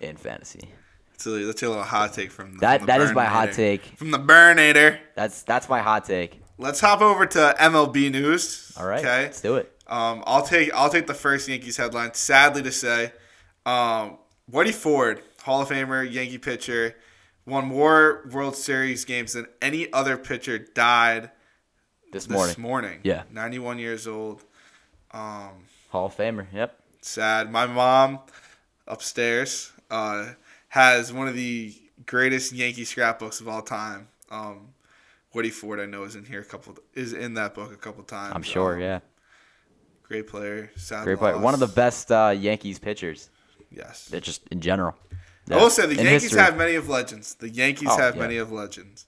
[0.00, 0.68] in fantasy.
[1.16, 3.52] So that's a little hot take from the, That from the that is my hot
[3.52, 3.82] take.
[3.96, 4.98] from the Burnator.
[5.16, 6.40] That's that's my hot take.
[6.58, 8.72] Let's hop over to MLB news.
[8.76, 9.22] All right, Okay.
[9.24, 9.72] let's do it.
[9.86, 12.12] Um, I'll take I'll take the first Yankees headline.
[12.14, 13.12] Sadly to say,
[13.64, 14.18] um,
[14.50, 16.96] Whitey Ford, Hall of Famer, Yankee pitcher,
[17.46, 20.58] won more World Series games than any other pitcher.
[20.58, 21.30] Died
[22.12, 23.00] This this morning, morning.
[23.04, 23.22] Yeah.
[23.30, 24.42] 91 years old.
[25.12, 26.46] Um, Hall of Famer.
[26.52, 26.78] Yep.
[27.00, 27.50] sad.
[27.50, 28.18] My mom
[28.86, 30.32] upstairs uh,
[30.68, 34.08] has one of the greatest Yankee scrapbooks of all time.
[34.30, 34.68] Um,
[35.34, 38.02] Whitey Ford, I know, is in here a couple is in that book a couple
[38.04, 38.32] times.
[38.34, 38.74] I'm sure.
[38.74, 39.00] Um, Yeah.
[40.02, 40.70] Great player.
[40.76, 41.36] Sad Great player.
[41.38, 43.28] One of the best uh, Yankees pitchers.
[43.70, 44.06] Yes.
[44.06, 44.94] They're just in general.
[45.50, 46.40] I will say the In Yankees history.
[46.40, 47.34] have many of legends.
[47.34, 48.22] The Yankees Oh, have yeah.
[48.22, 49.06] many of legends.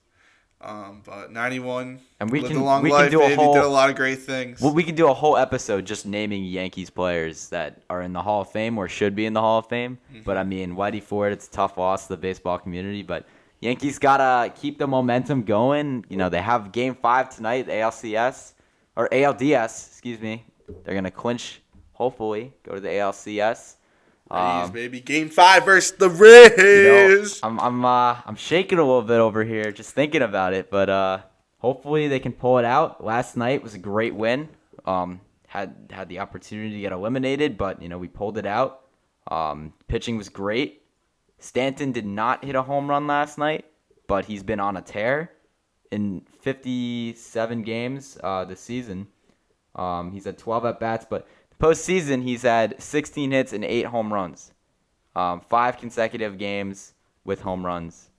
[0.59, 3.55] Um, but 91 And we lived can- a long we can life, do a whole-
[3.55, 4.61] did a lot of great things.
[4.61, 8.21] Well, we can do a whole episode just naming Yankees players that are in the
[8.21, 9.97] Hall of Fame or should be in the Hall of Fame.
[10.13, 10.21] Mm-hmm.
[10.21, 13.01] But I mean, Whitey Ford, it's a tough loss to the baseball community.
[13.01, 13.25] But
[13.61, 16.03] Yankees gotta keep the momentum going.
[16.09, 18.53] You know, they have Game Five tonight, the ALCS
[18.95, 20.43] or ALDS, excuse me.
[20.83, 21.61] They're gonna clinch,
[21.93, 23.75] hopefully, go to the ALCS.
[24.31, 25.01] Rays, Um, baby.
[25.01, 27.39] Game 5 versus the you know, Rays.
[27.43, 30.89] I'm I'm uh, I'm shaking a little bit over here just thinking about it, but
[30.89, 31.19] uh,
[31.57, 33.03] hopefully they can pull it out.
[33.03, 34.47] Last night was a great win.
[34.85, 38.81] Um, had had the opportunity to get eliminated, but you know we pulled it out.
[39.29, 40.80] Um, pitching was great.
[41.41, 43.65] Stanton did not hit a home run last night,
[44.07, 45.31] but he's been on a tear
[45.91, 49.07] in 57 games uh, this season.
[49.75, 51.27] Um, he's had 12 at bats, but
[51.59, 54.53] postseason he's had 16 hits and eight home runs
[55.15, 56.93] um, five consecutive games
[57.25, 58.09] with home runs,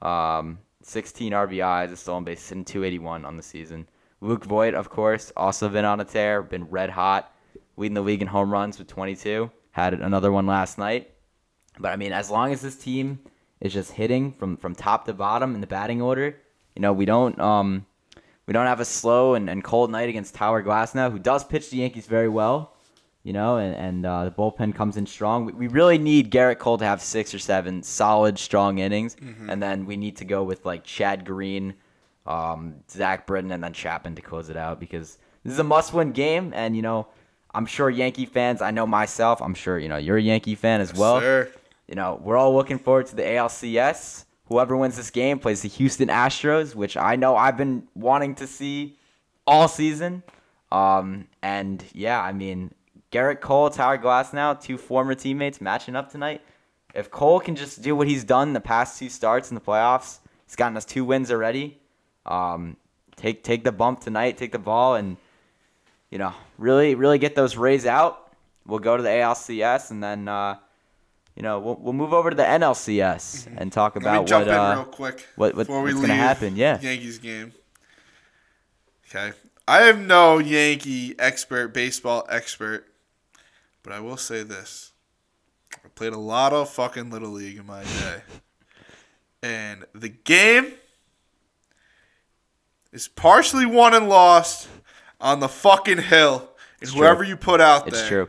[0.00, 3.88] um, 16 RBIs, a stolen base, and 281 on the season.
[4.20, 7.32] Luke Voit, of course, also been on a tear, been red hot,
[7.76, 9.50] leading the league in home runs with 22.
[9.70, 11.11] Had another one last night.
[11.78, 13.20] But I mean, as long as this team
[13.60, 16.36] is just hitting from, from top to bottom in the batting order,
[16.74, 17.86] you know, we don't um,
[18.46, 21.70] we don't have a slow and, and cold night against Tyler Glasnow, who does pitch
[21.70, 22.72] the Yankees very well
[23.24, 25.46] you know, and, and uh, the bullpen comes in strong.
[25.46, 29.16] We, we really need Gerrit Cole to have six or seven solid, strong innings,
[29.48, 31.74] and then we need to go with like Chad Green,
[32.26, 36.12] um, Zach Britton, and then Chapman to close it out because this is a must-win
[36.12, 36.52] game.
[36.54, 37.06] And you know,
[37.54, 38.60] I'm sure Yankee fans.
[38.60, 39.40] I know myself.
[39.40, 41.20] I'm sure you know you're a Yankee fan as well.
[41.20, 41.52] Sir.
[41.92, 44.24] You know we're all looking forward to the ALCS.
[44.46, 48.46] Whoever wins this game plays the Houston Astros, which I know I've been wanting to
[48.46, 48.96] see
[49.46, 50.22] all season.
[50.70, 52.72] Um, and yeah, I mean
[53.10, 56.40] Gerrit Cole, Tyler Glasnow, two former teammates matching up tonight.
[56.94, 60.20] If Cole can just do what he's done the past two starts in the playoffs,
[60.46, 61.78] he's gotten us two wins already.
[62.24, 62.78] Um,
[63.16, 65.18] take take the bump tonight, take the ball, and
[66.10, 68.32] you know really really get those Rays out.
[68.66, 70.56] We'll go to the ALCS, and then uh,
[71.36, 74.84] you know we'll we'll move over to the NLCS and talk about what uh, real
[74.84, 76.78] quick what- what- what's gonna happen, yeah.
[76.80, 77.52] Yankees game.
[79.08, 79.32] Okay,
[79.68, 82.86] I am no Yankee expert, baseball expert,
[83.82, 84.92] but I will say this:
[85.84, 88.22] I played a lot of fucking little league in my day,
[89.42, 90.72] and the game
[92.92, 94.68] is partially won and lost
[95.20, 96.38] on the fucking hill.
[96.40, 96.48] And
[96.82, 98.08] It's whoever you put out it's there.
[98.26, 98.28] true.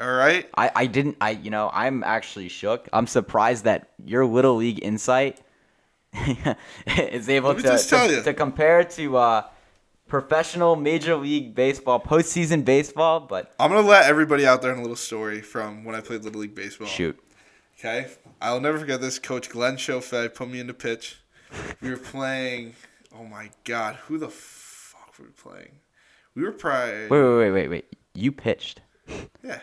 [0.00, 0.48] All right.
[0.56, 2.88] I, I didn't I you know I'm actually shook.
[2.92, 5.40] I'm surprised that your little league insight
[6.86, 9.42] is able to to, to compare to uh,
[10.08, 13.20] professional major league baseball, postseason baseball.
[13.20, 16.24] But I'm gonna let everybody out there in a little story from when I played
[16.24, 16.88] little league baseball.
[16.88, 17.18] shoot,
[17.78, 18.08] Okay,
[18.40, 19.18] I'll never forget this.
[19.18, 21.20] Coach Glenn Chauffet put me into pitch.
[21.80, 22.74] We were playing.
[23.14, 25.72] Oh my God, who the fuck were we playing?
[26.34, 27.08] We were probably.
[27.08, 27.96] wait wait wait wait wait.
[28.14, 28.80] You pitched.
[29.42, 29.60] Yeah,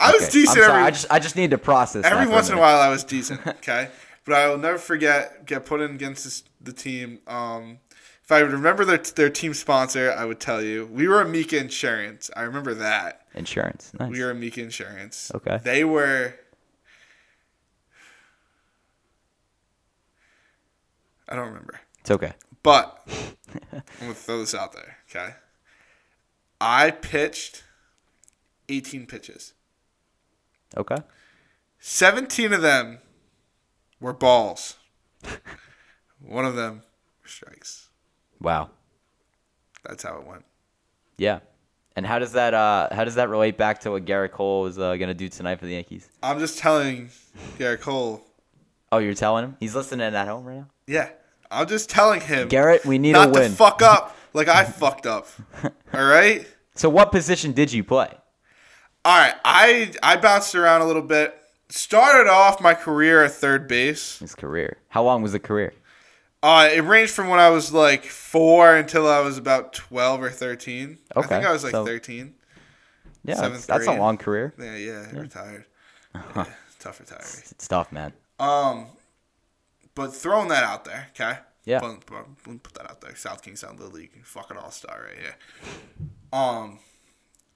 [0.00, 2.04] I was Okay, decent every I just I just need to process.
[2.04, 2.80] every once in a while.
[2.80, 3.40] I was decent.
[3.46, 3.88] Okay,
[4.24, 7.20] but I will never forget get put in against this, the team.
[7.26, 7.78] Um,
[8.22, 11.58] if I would remember their their team sponsor, I would tell you we were Amica
[11.58, 12.30] Insurance.
[12.36, 13.22] I remember that.
[13.34, 13.92] Insurance.
[13.98, 14.10] Nice.
[14.10, 15.30] We were Amica Insurance.
[15.34, 15.60] Okay.
[15.62, 16.34] They were.
[21.28, 21.80] I don't remember.
[22.00, 22.32] It's okay.
[22.62, 23.00] But
[23.72, 25.34] I'm gonna throw this out there, okay?
[26.60, 27.64] I pitched
[28.68, 29.53] 18 pitches.
[30.76, 30.96] Okay.
[31.78, 32.98] 17 of them
[34.00, 34.76] were balls.
[36.20, 36.82] One of them
[37.22, 37.88] were strikes.
[38.40, 38.70] Wow.
[39.84, 40.44] That's how it went.
[41.18, 41.40] Yeah.
[41.96, 44.78] And how does that uh how does that relate back to what Gerrit Cole is
[44.78, 46.08] uh, gonna do tonight for the Yankees?
[46.22, 47.10] I'm just telling
[47.58, 48.24] Gerrit Cole.
[48.90, 50.66] Oh, you're telling him he's listening at home right now.
[50.86, 51.10] Yeah,
[51.50, 53.52] I'm just telling him Gerrit, we need not a to win.
[53.52, 55.28] fuck up like I fucked up.
[55.92, 56.46] All right.
[56.74, 58.12] so, what position did you play?
[59.04, 61.36] All right, I I bounced around a little bit.
[61.68, 64.18] Started off my career at third base.
[64.18, 64.78] His career.
[64.88, 65.72] How long was the career?
[66.42, 70.30] Uh, it ranged from when I was like four until I was about twelve or
[70.30, 70.98] thirteen.
[71.16, 72.34] Okay, I think I was like so- thirteen.
[73.26, 74.52] Yeah, that's, that's a long career.
[74.58, 75.64] Yeah, yeah, retired.
[76.14, 76.44] Yeah,
[76.78, 77.24] tough retiring.
[77.50, 78.12] It's tough, man.
[78.38, 78.86] Um,
[79.94, 81.38] but throwing that out there, okay?
[81.64, 81.80] Yeah.
[81.80, 82.00] Boom,
[82.44, 83.16] boom, put that out there.
[83.16, 85.36] South Kingstown Little League, fucking all star right here.
[86.32, 86.78] Um,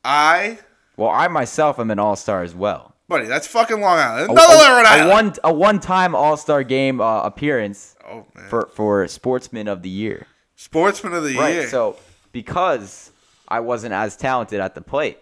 [0.03, 0.59] I,
[0.99, 2.95] Well, I myself am an All Star as well.
[3.09, 4.29] buddy, that's fucking Long Island.
[4.29, 5.11] A- Another a, a Island.
[5.11, 9.89] one a one time All Star game uh, appearance Oh for for Sportsman of the
[9.91, 10.27] Year.
[10.57, 11.55] Sportsman of the Right.
[11.55, 11.69] Year.
[11.69, 11.97] So
[12.33, 13.11] because
[13.49, 15.19] I wasn't as talented at the plate,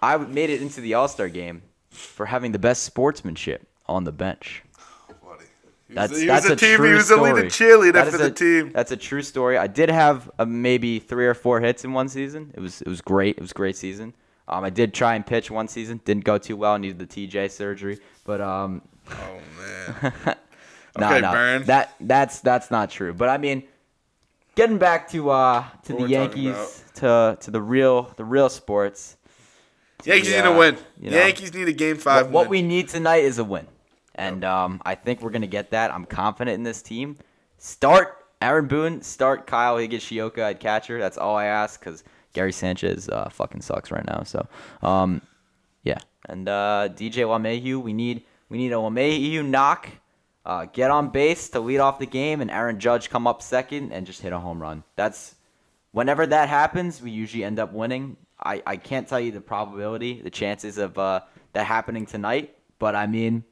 [0.00, 4.12] I made it into the All Star game for having the best sportsmanship on the
[4.12, 4.62] bench.
[5.22, 5.44] buddy.
[5.88, 6.76] He was, That's he that's was a the team.
[6.76, 7.70] true He was only the story.
[7.70, 8.70] cheerleader That for the a- team.
[8.72, 9.58] That's a true story.
[9.58, 12.52] I did have uh, maybe three or four hits in one season.
[12.54, 13.36] It was it was great.
[13.36, 14.14] It was a great season.
[14.50, 16.00] Um, I did try and pitch one season.
[16.04, 16.76] Didn't go too well.
[16.78, 17.98] Needed the TJ surgery.
[18.24, 20.12] But um, Oh man.
[20.98, 21.64] no, Okay, no, Burn.
[21.64, 23.14] that that's that's not true.
[23.14, 23.62] But I mean,
[24.56, 29.16] getting back to uh to What the Yankees to to the real the real sports.
[30.04, 30.76] Yankees Yeah, need a win.
[31.00, 31.16] you know.
[31.16, 32.26] Yankees need a game five.
[32.26, 33.66] What, what we need tonight is a win,
[34.14, 35.92] and um, I think we're gonna get that.
[35.92, 37.16] I'm confident in this team.
[37.58, 39.02] Start Aaron Boone.
[39.02, 40.98] Start Kyle Higashioka at catcher.
[40.98, 44.22] That's all I ask because Gary Sanchez uh, fucking sucks right now.
[44.22, 44.46] So,
[44.82, 45.22] um,
[45.82, 45.98] yeah.
[46.28, 49.88] And uh, DJ LeMahieu, we need we need a LeMahieu knock.
[50.44, 53.92] Uh, get on base to lead off the game, and Aaron Judge come up second
[53.92, 54.82] and just hit a home run.
[54.96, 55.34] That's
[55.92, 58.16] whenever that happens, we usually end up winning.
[58.42, 61.20] I, I can't tell you the probability, the chances of uh,
[61.52, 63.44] that happening tonight, but I mean,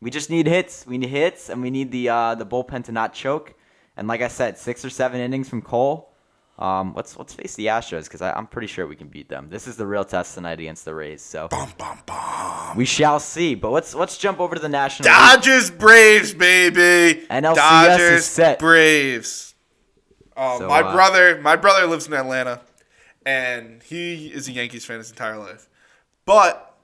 [0.00, 0.86] we just need hits.
[0.86, 3.54] We need hits, and we need the uh, the bullpen to not choke.
[3.96, 6.12] And like I said, six or seven innings from Cole.
[6.58, 9.48] Um, let's let's face the Astros because I'm pretty sure we can beat them.
[9.50, 11.20] This is the real test tonight against the Rays.
[11.20, 12.76] So Bum, bum, bum.
[12.76, 13.54] we shall see.
[13.54, 15.06] But let's let's jump over to the National.
[15.08, 15.14] League.
[15.18, 17.26] Dodgers Braves, baby.
[17.28, 18.58] NLCS is Dodgers set.
[18.58, 19.54] Braves.
[20.34, 22.62] Um, So, my uh, brother, my brother lives in Atlanta,
[23.26, 25.68] and he is a Yankees fan his entire life.
[26.24, 26.74] But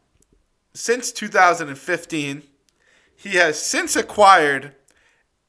[0.74, 2.42] since 2015,
[3.16, 4.74] he has since acquired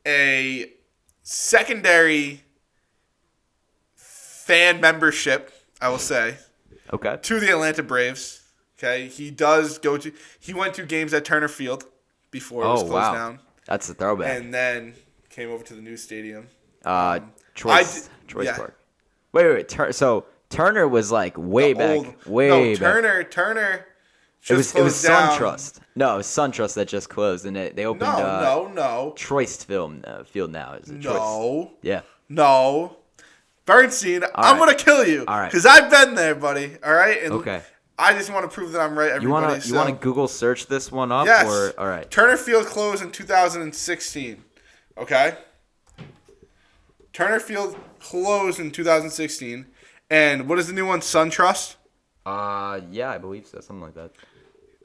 [0.07, 0.71] a
[1.23, 2.42] secondary
[4.45, 5.51] fan membership.
[5.81, 6.37] I will say
[6.91, 7.17] Okay.
[7.21, 8.41] to the Atlanta Braves.
[8.77, 10.11] Okay, he does go to.
[10.39, 11.85] He went to games at Turner Field
[12.31, 14.35] before it was Oh closed wow, down, that's a throwback.
[14.37, 14.93] and then
[15.29, 16.47] came over to the new stadium.
[16.85, 17.21] uh, I
[17.55, 18.57] Choice, Choice yeah.
[18.57, 18.77] Park.
[19.31, 19.69] Wait, wait, wait.
[19.69, 22.79] Tur- so Turner was like way The back, old- way no, back.
[22.79, 23.23] Turner.
[23.23, 23.85] Turner.
[24.49, 25.37] it was it was down.
[25.37, 25.79] SunTrust.
[25.95, 29.13] No, it was SunTrust that just closed, and it, they opened No, uh, no, no,
[29.15, 30.73] Truist Film uh, Field now.
[30.73, 32.01] Is it no, Yeah.
[32.29, 32.97] no.
[33.65, 34.59] Bernstein, I'm right.
[34.59, 35.23] gonna kill you.
[35.27, 35.49] All right.
[35.49, 36.77] Because I've been there, buddy.
[36.83, 37.21] All right.
[37.23, 37.61] And Okay.
[37.97, 39.11] I just want to prove that I'm right.
[39.11, 39.25] Everybody.
[39.25, 39.67] You wanna so.
[39.69, 41.45] you wanna Google search this one up Yes.
[41.47, 42.09] or all right?
[42.09, 44.43] Turner Field closed in 2016.
[44.97, 45.37] Okay.
[47.13, 49.67] Turner Field closed in 2016,
[50.09, 50.99] and what is the new one?
[51.01, 51.75] SunTrust.
[52.25, 54.11] Uh, yeah, I believe so, something like that.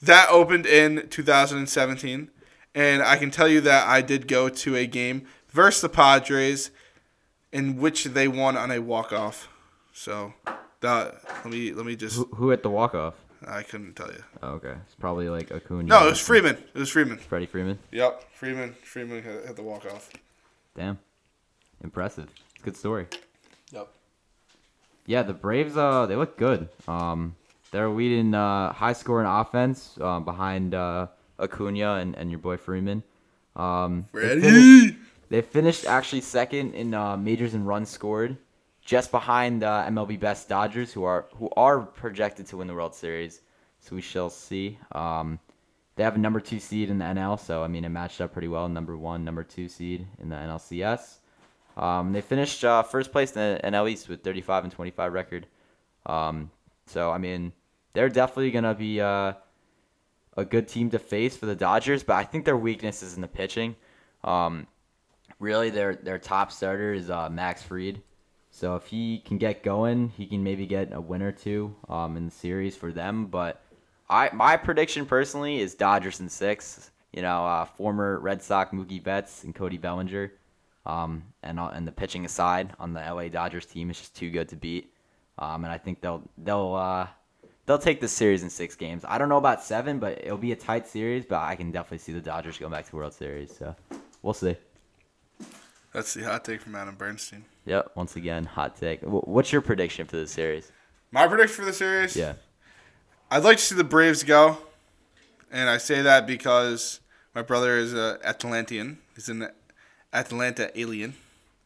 [0.03, 2.31] That opened in 2017,
[2.75, 6.71] and I can tell you that I did go to a game versus the Padres,
[7.52, 9.48] in which they won on a walk off.
[9.92, 10.34] So,
[10.80, 13.14] that let me let me just Who, who hit the walk off?
[13.46, 14.22] I couldn't tell you.
[14.42, 15.84] Oh, okay, it's probably like Acuna.
[15.84, 16.56] No, it was Freeman.
[16.74, 17.18] It was Freeman.
[17.18, 17.78] Freddie Freeman.
[17.92, 18.74] Yep, Freeman.
[18.82, 20.11] Freeman hit hit the walk off.
[20.76, 20.98] Damn,
[21.82, 22.28] impressive.
[22.54, 23.06] It's a good story.
[23.72, 23.88] Yep.
[25.06, 26.68] Yeah, the Braves, uh, they look good.
[26.87, 27.34] Um,
[27.70, 31.06] they're leading uh, high scoring offense uh, behind uh,
[31.38, 33.02] Acuna and, and your boy Freeman.
[33.56, 34.96] Um, they finished- Ready?
[35.29, 38.38] They finished actually second in uh, majors and runs scored,
[38.81, 42.95] just behind uh, MLB best Dodgers, who are who are projected to win the World
[42.95, 43.43] Series.
[43.81, 44.79] So we shall see.
[44.93, 45.38] Um,
[45.97, 48.33] they have a number two seed in the NL, so I mean it matched up
[48.33, 48.69] pretty well.
[48.69, 51.19] Number one, number two seed in the NLCS.
[51.77, 55.47] Um, they finished uh, first place in the NL East with 35 and 25 record.
[56.07, 56.51] Um,
[56.87, 57.53] so I mean
[57.93, 59.35] they're definitely gonna be uh,
[60.37, 63.21] a good team to face for the Dodgers, but I think their weakness is in
[63.21, 63.77] the pitching.
[64.25, 64.67] Um,
[65.38, 68.03] really their their top starter is uh, Max Fried.
[68.51, 72.16] So if he can get going, he can maybe get a win or two um,
[72.16, 73.27] in the series for them.
[73.27, 73.62] But
[74.09, 76.90] I my prediction personally is Dodgers in six.
[77.12, 80.33] You know, uh, former Red Sox Mookie Betts and Cody Bellinger,
[80.85, 84.31] um, and uh, and the pitching aside on the LA Dodgers team is just too
[84.31, 84.92] good to beat.
[85.38, 87.07] Um, and I think they'll they'll uh,
[87.66, 89.05] they'll take this series in six games.
[89.07, 91.24] I don't know about seven, but it'll be a tight series.
[91.24, 93.57] But I can definitely see the Dodgers going back to the World Series.
[93.57, 93.74] So
[94.22, 94.57] we'll see.
[95.92, 97.44] That's the hot take from Adam Bernstein.
[97.64, 97.92] Yep.
[97.94, 99.01] Once again, hot take.
[99.03, 100.70] What's your prediction for the series?
[101.11, 102.16] My prediction for the series.
[102.16, 102.35] Yeah.
[103.31, 104.59] I'd like to see the Braves go,
[105.51, 107.01] and I say that because
[107.35, 108.98] my brother is a Atlantean.
[109.14, 109.48] He's an
[110.12, 111.14] Atlanta alien,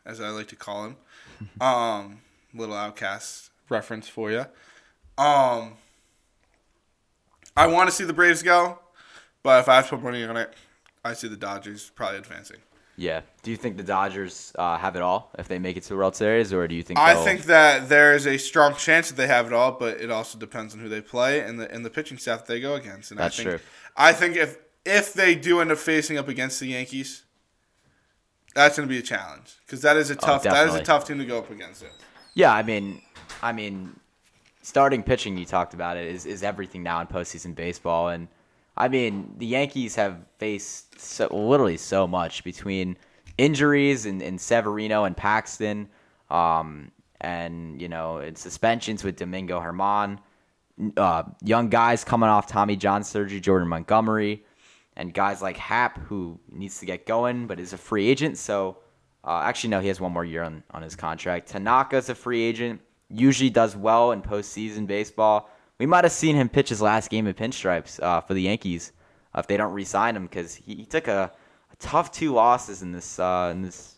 [0.04, 0.96] as I like to call him.
[1.60, 2.20] um,
[2.54, 4.46] little OutKast reference for you.
[5.18, 5.74] Um,
[7.56, 8.78] I want to see the Braves go,
[9.42, 10.54] but if I have to put money on it,
[11.04, 12.58] I see the Dodgers probably advancing.
[12.96, 13.22] Yeah.
[13.42, 15.96] Do you think the Dodgers uh, have it all if they make it to the
[15.96, 16.98] World Series, or do you think?
[16.98, 20.00] I they'll- think that there is a strong chance that they have it all, but
[20.00, 22.74] it also depends on who they play and the and the pitching staff they go
[22.74, 23.10] against.
[23.10, 23.66] And That's I think, true.
[23.96, 27.22] I think if if they do end up facing up against the Yankees,
[28.54, 30.84] that's going to be a challenge because that is a tough that is a Oh,
[30.84, 31.82] tough team to go up against.
[31.82, 31.92] It.
[32.34, 33.00] Yeah, I mean,
[33.42, 33.98] I mean,
[34.62, 35.36] starting pitching.
[35.38, 38.28] You talked about it is is everything now in postseason baseball, and
[38.76, 42.96] I mean the Yankees have faced so, literally so much between
[43.38, 45.88] injuries and, and Severino and Paxton,
[46.30, 50.18] um, and you know, and suspensions with Domingo Germán,
[50.96, 54.44] uh, young guys coming off Tommy John surgery, Jordan Montgomery,
[54.96, 58.38] and guys like Happ who needs to get going but is a free agent.
[58.38, 58.78] So
[59.24, 61.52] uh, actually, no, he has one more year on, on his contract.
[61.52, 62.80] Tanaka's a free agent.
[63.08, 65.50] Usually does well in postseason baseball.
[65.82, 68.92] We might have seen him pitch his last game in pinstripes uh, for the Yankees
[69.34, 71.32] uh, if they don't re-sign him because he, he took a,
[71.72, 73.96] a tough two losses in this uh, in this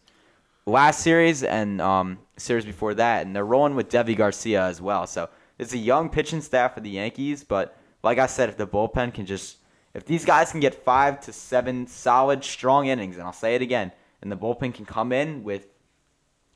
[0.65, 5.07] last series and um, series before that, and they're rolling with Deivi Garcia as well.
[5.07, 8.67] So it's a young pitching staff for the Yankees, but like I said, if the
[8.67, 9.59] bullpen can just,
[9.93, 13.61] if these guys can get five to seven solid, strong innings, and I'll say it
[13.61, 13.93] again,
[14.23, 15.67] and the bullpen can come in with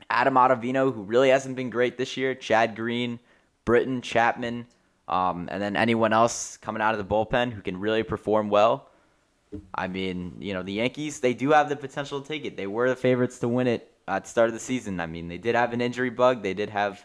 [0.08, 3.20] Adam Ottavino, who really hasn't been great this year, Chad Green,
[3.66, 4.66] Britton, Chapman,
[5.08, 8.90] um, and then anyone else coming out of the bullpen who can really perform well.
[9.74, 12.56] I mean, you know, the Yankees, they do have the potential to take it.
[12.56, 15.00] They were the favorites to win it at the start of the season.
[15.00, 16.42] I mean, they did have an injury bug.
[16.42, 17.04] They did have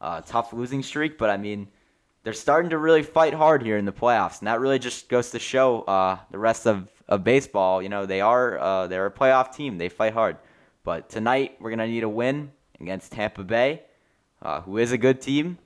[0.00, 1.68] a tough losing streak, but I mean,
[2.24, 5.30] they're starting to really fight hard here in the playoffs, and that really just goes
[5.30, 7.82] to show uh, the rest of, of baseball.
[7.82, 9.78] You know, they are uh, they're a playoff team.
[9.78, 10.38] They fight hard,
[10.84, 12.50] but tonight we're gonna need a win
[12.80, 13.82] against Tampa Bay,
[14.42, 15.58] uh, who is a good team,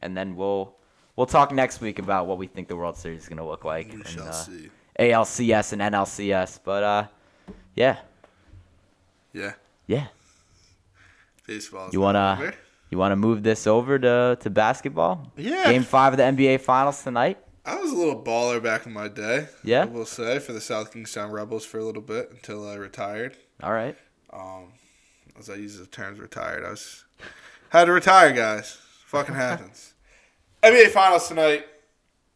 [0.00, 0.75] and then we'll
[1.16, 3.88] we'll talk next week about what we think the World Series is gonna look like.
[3.88, 4.70] We and, shall uh, see.
[5.00, 6.60] ALCS and NLCS.
[6.64, 7.06] But uh,
[7.74, 7.98] yeah,
[9.32, 9.54] Yeah,
[9.86, 10.06] yeah.
[11.46, 11.90] baseball.
[11.92, 12.54] You wanna over.
[12.90, 15.32] You want to move this over to, to basketball?
[15.36, 15.72] Yeah.
[15.72, 17.38] Game five of the NBA Finals tonight.
[17.64, 19.48] I was a little baller back in my day.
[19.64, 19.82] Yeah?
[19.82, 23.36] I will say for the South Kingstown Rebels for a little bit until I retired.
[23.60, 23.96] All right.
[24.32, 24.72] Um,
[25.36, 27.04] as I use the terms retired, I was
[27.70, 28.78] had to retire, guys.
[29.06, 29.94] Fucking happens.
[30.66, 31.64] NBA Finals tonight.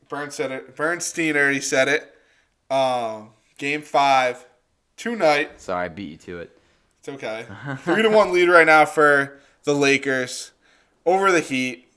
[0.09, 0.77] Burn said it.
[0.77, 2.15] Bernstein already said it.
[2.73, 4.47] Um, game five
[4.97, 5.61] tonight.
[5.61, 6.57] Sorry, I beat you to it.
[7.01, 7.45] It's okay.
[7.79, 10.53] Three to one lead right now for the Lakers
[11.05, 11.89] over the Heat.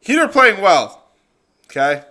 [0.00, 1.04] Heat are playing well.
[1.66, 2.02] Okay,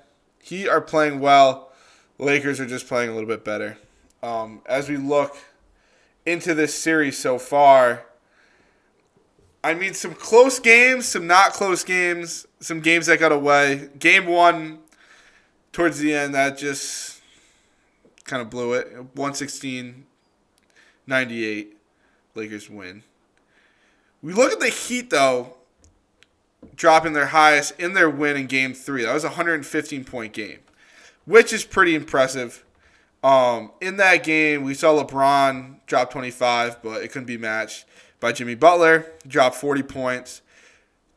[0.41, 1.73] Heat are playing well.
[2.17, 3.77] Lakers are just playing a little bit better.
[4.23, 5.35] Um, as we look
[6.25, 8.05] into this series so far,
[9.65, 13.89] I mean, some close games, some not close games, some games that got away.
[13.99, 14.79] Game one,
[15.71, 17.21] towards the end, that just
[18.23, 18.87] kind of blew it.
[19.13, 20.05] 116
[21.07, 21.77] 98.
[22.35, 23.03] Lakers win.
[24.21, 25.55] We look at the Heat, though,
[26.75, 29.03] dropping their highest in their win in game three.
[29.03, 30.59] That was a 115 point game,
[31.25, 32.63] which is pretty impressive.
[33.23, 37.85] Um, in that game, we saw LeBron drop 25, but it couldn't be matched
[38.19, 39.07] by Jimmy Butler.
[39.27, 40.41] Dropped 40 points,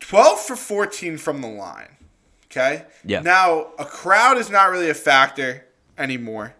[0.00, 1.96] 12 for 14 from the line.
[2.46, 2.84] Okay?
[3.04, 3.20] Yeah.
[3.20, 6.54] Now, a crowd is not really a factor anymore.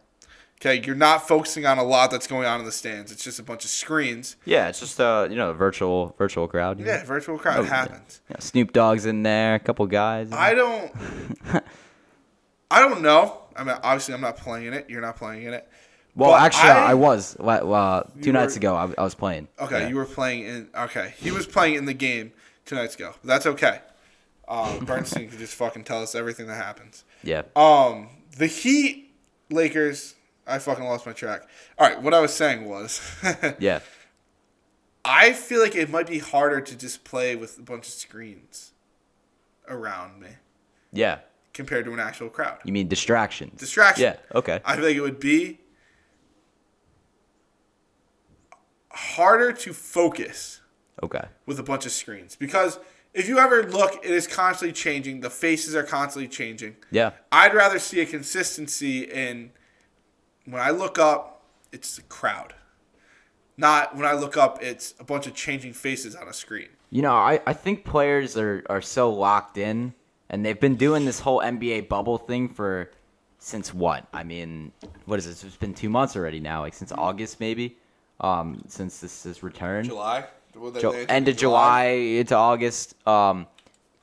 [0.63, 3.11] Okay, you're not focusing on a lot that's going on in the stands.
[3.11, 4.37] It's just a bunch of screens.
[4.45, 6.79] Yeah, it's just a you know a virtual virtual crowd.
[6.79, 6.93] you know?
[6.93, 8.21] Yeah, virtual crowd Oh, happens.
[8.29, 10.31] Yeah, Snoop Dogg's in there, a couple guys.
[10.33, 10.93] I don't.
[12.71, 13.39] I don't know.
[13.57, 14.89] I mean, obviously, I'm not playing in it.
[14.91, 15.67] You're not playing in it.
[16.15, 17.37] well, but actually, I, I- was.
[17.41, 19.49] Wa- Uh, two nights were- ago, I, I was playing.
[19.59, 19.89] Okay, Yeah.
[19.89, 20.69] you were playing in.
[20.77, 22.33] Okay, he was playing in the game
[22.71, 23.13] two nights ago.
[23.25, 23.81] That's okay.
[24.47, 27.05] Um, Bernstein can just fucking tell us everything that happens.
[27.25, 27.43] Yeah.
[27.57, 29.13] Um, the Heat,
[29.51, 30.15] Lakers.
[30.47, 31.43] I fucking lost my track.
[31.79, 33.01] All right, what I was saying was,
[33.59, 33.81] Yeah.
[35.05, 38.71] I feel like it might be harder to just play with a bunch of screens
[39.69, 40.29] around me
[40.93, 41.19] Yeah.
[41.53, 42.59] compared to an actual crowd.
[42.65, 43.59] You mean distractions?
[43.59, 44.03] Distraction.
[44.05, 44.17] Yeah.
[44.39, 44.61] Okay.
[44.65, 45.59] I feel like it would be
[48.93, 50.61] harder to focus
[51.03, 51.25] Okay.
[51.47, 52.79] with a bunch of screens because
[53.13, 55.21] if you ever look, it is constantly changing.
[55.21, 56.77] The faces are constantly changing.
[56.91, 57.11] Yeah.
[57.33, 59.51] I'd rather see a consistency in
[60.45, 61.43] when I look up,
[61.73, 62.55] it's the crowd.
[63.57, 66.69] Not when I look up, it's a bunch of changing faces on a screen.
[66.91, 69.95] You know, I, I think players are, are so locked in,
[70.29, 72.91] and they've been doing this whole NBA bubble thing for
[73.39, 74.07] since what?
[74.13, 74.73] I mean,
[75.05, 75.45] what is this?
[75.45, 77.77] It's been two months already now, like since August maybe,
[78.21, 79.89] um, since this has returned.
[79.89, 80.25] July?
[80.55, 82.95] Well, they- they- end of July into August.
[83.07, 83.47] Um,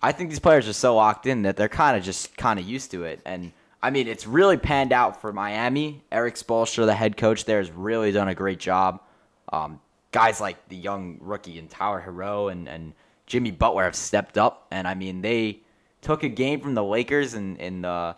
[0.01, 2.65] I think these players are so locked in that they're kind of just kind of
[2.65, 3.19] used to it.
[3.25, 6.03] And I mean, it's really panned out for Miami.
[6.11, 9.01] Erik Spoelstra, the head coach there, has really done a great job.
[9.51, 9.79] Um,
[10.11, 12.93] guys like the young rookie and Tyler Herro and, and
[13.27, 14.67] Jimmy Butler have stepped up.
[14.71, 15.59] And I mean, they
[16.01, 18.15] took a game from the Lakers in, in the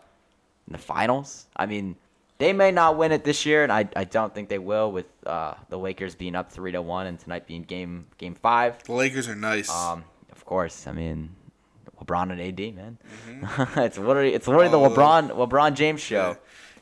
[0.67, 1.47] in the finals.
[1.55, 1.95] I mean,
[2.39, 5.05] they may not win it this year, and I, I don't think they will with
[5.25, 8.81] uh, the Lakers being up three to one and tonight being game game five.
[8.83, 9.69] The Lakers are nice.
[9.69, 11.29] Um, of course, I mean
[12.03, 12.97] LeBron and AD, man.
[13.83, 14.99] it's literally it's literally the Mm-hmm.
[14.99, 16.37] Oh, LeBron LeBron James show.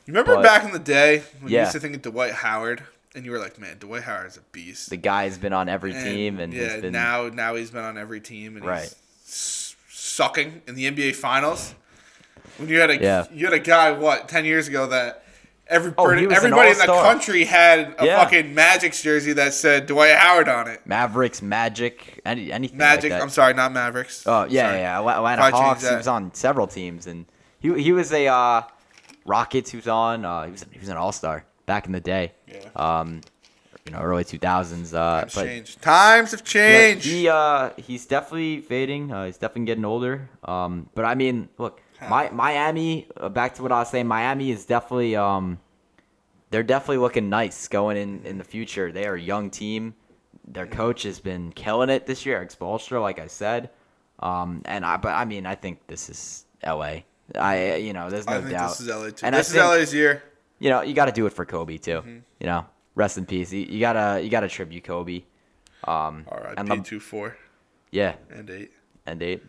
[0.06, 2.82] you remember but- back in the day when you used to think of Dwight Howard
[3.16, 4.90] and you were like, man, Dwight Howard's a beast.
[4.90, 8.20] The guy's been on every team and yeah, been now now he's been on every
[8.20, 8.82] team and Right.
[9.24, 11.74] he's sucking in the NBA Finals.
[12.58, 13.26] When you had a Yeah.
[13.32, 15.24] you had a guy what ten years ago that
[15.68, 18.18] every Oh, everybody in the country had a Yeah.
[18.22, 20.80] fucking Magic's jersey that said Dwight Howard on it.
[20.86, 23.22] Mavericks, Magic, any anything Magic, like.
[23.22, 24.24] I'm sorry, not Mavericks.
[24.26, 24.78] Oh yeah, Sorry.
[24.80, 25.16] yeah, yeah.
[25.16, 25.88] Atlanta I Hawks.
[25.88, 27.26] He was on several teams, and
[27.60, 28.62] he he was a uh,
[29.26, 29.70] Rockets.
[29.70, 30.24] He was on.
[30.24, 32.32] Uh, he was he was an All Star back in the day.
[32.46, 32.60] Yeah.
[32.76, 33.20] Um,
[33.84, 34.92] you know, early two thousands.
[34.92, 35.82] Uh, Times but changed.
[35.82, 37.06] Times have changed.
[37.06, 39.10] he uh he's definitely fading.
[39.12, 40.28] Uh, he's definitely getting older.
[40.44, 43.06] Um, but I mean, look, my Miami.
[43.16, 44.06] Uh, back to what I was saying.
[44.06, 45.58] Miami is definitely um,
[46.50, 48.92] they're definitely looking nice going in in the future.
[48.92, 49.94] They are a young team.
[50.46, 53.70] Their coach has been killing it this year, Erik Spoelstra, like I said.
[54.20, 57.04] Um, and I, but I mean, I think this is L.A.
[57.38, 58.68] I, you know, there's no I think doubt.
[58.70, 59.26] this is LA too.
[59.26, 60.22] And I this is think- LA's year.
[60.58, 61.98] You know, you got to do it for Kobe too.
[61.98, 62.18] Mm-hmm.
[62.40, 63.52] You know, rest in peace.
[63.52, 65.22] You, you gotta, you gotta tribute Kobe.
[65.84, 67.36] Um, All right, and Le- two four
[67.92, 68.72] yeah, and eight.
[69.06, 69.44] and eight.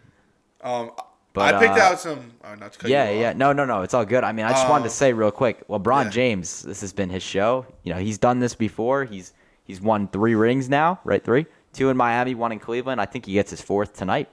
[0.62, 0.92] Um,
[1.34, 2.32] But, I picked uh, out some.
[2.44, 3.34] Oh, not to cut Yeah, you yeah.
[3.34, 3.84] No, no, no.
[3.84, 4.24] It's all good.
[4.24, 5.66] I mean, I just wanted to Um, say real quick.
[5.68, 6.10] LeBron yeah.
[6.10, 6.64] James.
[6.64, 7.66] This has been his show.
[7.84, 9.06] You know, he's done this before.
[9.06, 11.24] He's he's won three rings now, right?
[11.24, 13.00] Three, two in Miami, one in Cleveland.
[13.00, 14.28] I think he gets his fourth tonight.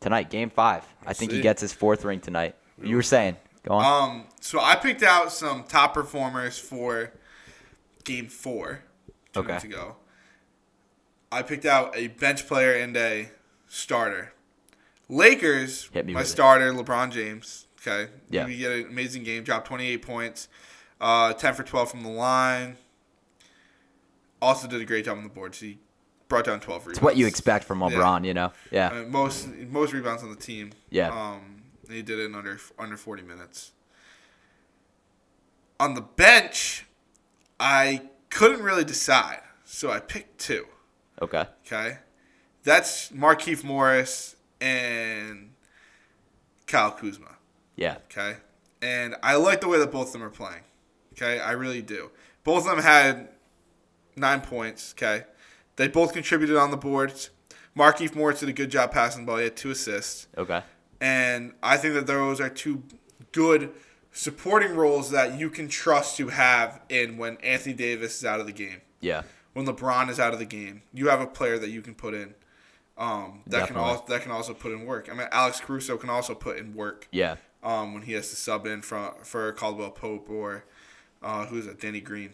[0.00, 0.82] Tonight, Game Five.
[1.02, 1.36] I We'll think see.
[1.36, 2.56] he gets his fourth ring tonight.
[2.82, 4.10] You were saying, go on.
[4.10, 7.12] Um, so I picked out some top performers for
[8.02, 8.82] Game Four
[9.32, 9.48] two Okay.
[9.52, 9.94] months ago.
[11.30, 13.30] I picked out a bench player and a
[13.68, 14.32] starter.
[15.12, 16.30] Lakers, Hit me my with it.
[16.30, 17.66] starter, LeBron James.
[17.86, 18.10] Okay.
[18.30, 18.46] Yeah.
[18.46, 20.48] He had an amazing game, dropped 28 points,
[21.00, 22.78] uh, 10 for 12 from the line.
[24.40, 25.60] Also did a great job on the boards.
[25.60, 25.78] He
[26.28, 26.98] brought down 12 rebounds.
[26.98, 28.52] It's what you expect from LeBron, you know?
[28.70, 28.88] Yeah.
[28.88, 30.72] Uh, most most rebounds on the team.
[30.90, 31.10] Yeah.
[31.10, 33.72] Um, he did it in under under 40 minutes.
[35.78, 36.86] On the bench,
[37.60, 40.66] I couldn't really decide, so I picked two.
[41.20, 41.44] Okay.
[41.66, 41.98] Okay,
[42.62, 45.50] that's Markieff Morris and
[46.66, 47.36] Kyle Kuzma.
[47.76, 47.96] Yeah.
[48.10, 48.36] Okay,
[48.80, 50.62] and I like the way that both of them are playing.
[51.14, 52.10] Okay, I really do.
[52.44, 53.28] Both of them had
[54.16, 54.94] nine points.
[54.96, 55.24] Okay,
[55.76, 57.30] they both contributed on the boards.
[57.76, 59.38] Markieff Morris did a good job passing the ball.
[59.38, 60.26] He had two assists.
[60.36, 60.62] Okay.
[61.00, 62.82] And I think that those are two
[63.32, 63.72] good
[64.12, 68.46] supporting roles that you can trust to have in when Anthony Davis is out of
[68.46, 68.82] the game.
[69.00, 69.22] Yeah.
[69.54, 72.14] When LeBron is out of the game, you have a player that you can put
[72.14, 72.34] in.
[73.02, 73.66] Um, that Definitely.
[73.74, 75.08] can also that can also put in work.
[75.10, 77.08] I mean, Alex Caruso can also put in work.
[77.10, 77.36] Yeah.
[77.62, 80.64] Um, when he has to sub in for for Caldwell Pope or
[81.22, 82.30] uh, who's it, Danny Green.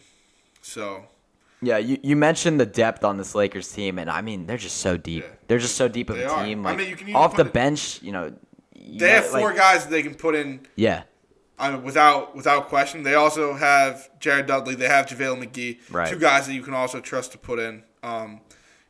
[0.61, 1.05] So
[1.61, 4.77] Yeah, you, you mentioned the depth on this Lakers team, and I mean they're just
[4.77, 5.23] so deep.
[5.23, 5.29] Yeah.
[5.47, 6.45] They're just so deep of They a are.
[6.45, 6.65] team.
[6.67, 8.33] I mean, you can off the it- bench, you know.
[8.75, 11.03] you they have four like- guys that they can put in Yeah,
[11.57, 13.03] I mean, without without question.
[13.03, 14.75] They also have Jared Dudley.
[14.75, 15.79] They have JaVale McGee.
[15.91, 16.09] Right.
[16.09, 17.83] Two guys that you can also trust to put in.
[18.03, 18.41] Um,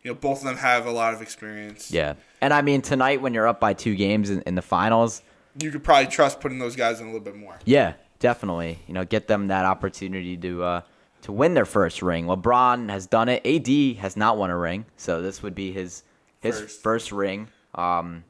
[0.03, 1.91] you know, both of them have a lot of experience.
[1.91, 2.13] yeah.
[2.41, 5.21] And I mean tonight when you're up by two games in, in the finals,
[5.59, 7.57] You could probably trust putting those guys in a little bit more.
[7.65, 8.79] yeah, definitely.
[8.87, 10.81] You know, get them that opportunity to uh,
[11.23, 12.25] to win their first ring.
[12.27, 13.45] LeBron has done it.
[13.45, 16.03] AD has not won a ring, so this would be his
[16.39, 16.81] his First.
[16.81, 17.49] first, ring.
[17.75, 18.23] Um,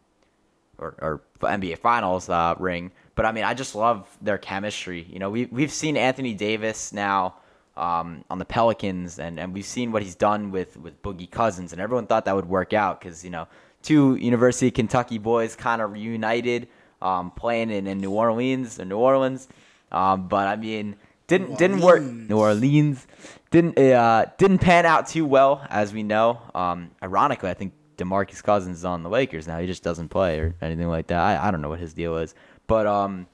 [0.79, 2.91] or, or NBA Finals uh, ring.
[3.15, 5.05] But I mean, I just love their chemistry.
[5.09, 7.35] You know, we we've seen Anthony Davis now
[7.79, 11.71] um, on the Pelicans, and, and we've seen what he's done with with Boogie Cousins,
[11.71, 13.47] and everyone thought that would work out because you know,
[13.81, 16.67] two University of Kentucky boys kind of reunited,
[17.01, 19.47] um, playing in, in New Orleans or New Orleans.
[19.91, 22.03] Um, but I mean, didn't didn't work.
[22.03, 23.07] New Orleans
[23.49, 26.41] didn't uh, didn't pan out too well, as we know.
[26.53, 29.57] Um, ironically, I think Demarcus Cousins is on the Lakers now.
[29.59, 31.19] He just doesn't play or anything like that.
[31.19, 32.35] I, I don't know what his deal is,
[32.67, 33.25] but um,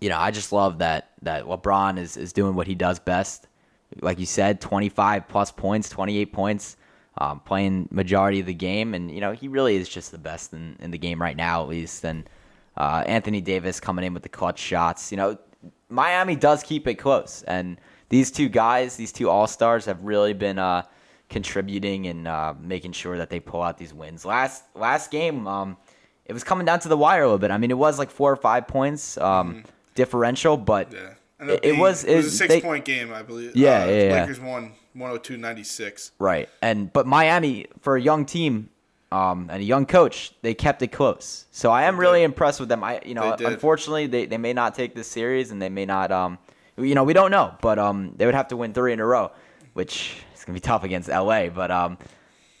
[0.00, 3.46] you know, I just love that that LeBron is is doing what he does best.
[4.00, 6.76] Like you said, 25 plus points, 28 points,
[7.18, 10.52] um, playing majority of the game, and you know he really is just the best
[10.52, 12.04] in, in the game right now, at least.
[12.04, 12.28] And
[12.76, 15.10] uh, Anthony Davis coming in with the clutch shots.
[15.10, 15.38] You know,
[15.88, 17.78] Miami does keep it close, and
[18.08, 20.82] these two guys, these two All Stars, have really been uh,
[21.28, 24.24] contributing and uh, making sure that they pull out these wins.
[24.24, 25.76] Last last game, um,
[26.26, 27.50] it was coming down to the wire a little bit.
[27.50, 29.64] I mean, it was like four or five points um,
[29.94, 31.14] differential, but Yeah.
[31.42, 33.56] It- it was- it was a six they- point game, I believe.
[33.56, 34.20] Yeah, Uh, yeah, yeah.
[34.20, 36.12] Lakers won 102-96.
[36.18, 36.48] Right.
[36.62, 38.68] And but Miami for a young team
[39.12, 41.46] um, and a young coach, they kept it close.
[41.50, 42.26] So I am They really did.
[42.26, 42.84] impressed with them.
[42.84, 45.86] I you know, They unfortunately they, they may not take this series and they may
[45.86, 46.38] not um
[46.76, 49.04] you know, we don't know, but um they would have to win 3 in a
[49.06, 49.30] row,
[49.74, 51.98] which is going to be tough against LA, but um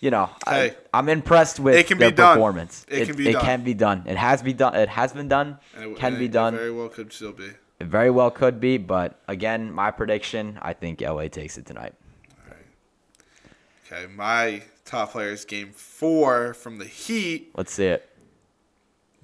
[0.00, 0.74] you know, Hey.
[0.94, 2.34] I, I'm impressed with It can their be done.
[2.36, 2.86] performance.
[2.88, 3.42] It can be it done.
[3.42, 4.02] It can be done.
[4.06, 4.74] It has be done.
[4.74, 5.58] It has been done.
[5.76, 6.56] And it, can and be it done.
[6.56, 7.50] Very well could still be.
[7.80, 11.94] It very well could be, but again, my prediction, I think LA takes it tonight.
[13.86, 17.50] Okay, my top player is game four from the Heat.
[17.56, 18.08] Let's see it.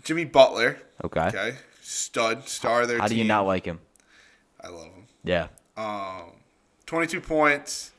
[0.02, 0.78] Jimmy Butler.
[1.04, 1.26] Okay.
[1.26, 1.57] Okay.
[1.82, 3.16] Stud, star their How team.
[3.16, 3.78] do you not like him?
[4.61, 5.07] I love him.
[5.22, 5.48] Yeah.
[5.76, 6.32] Um,
[6.86, 7.92] 22 points.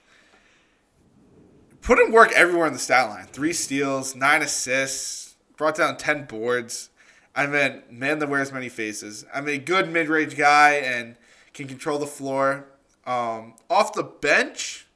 [1.81, 3.27] Put in work everywhere in the stat line.
[3.27, 6.89] Three steals, nine assists, brought down 10 boards.
[7.37, 9.23] I mean, man that wears many faces.
[9.31, 11.15] I'm a good mid range guy and
[11.53, 12.65] can control the floor.
[13.05, 14.87] Um, off the bench,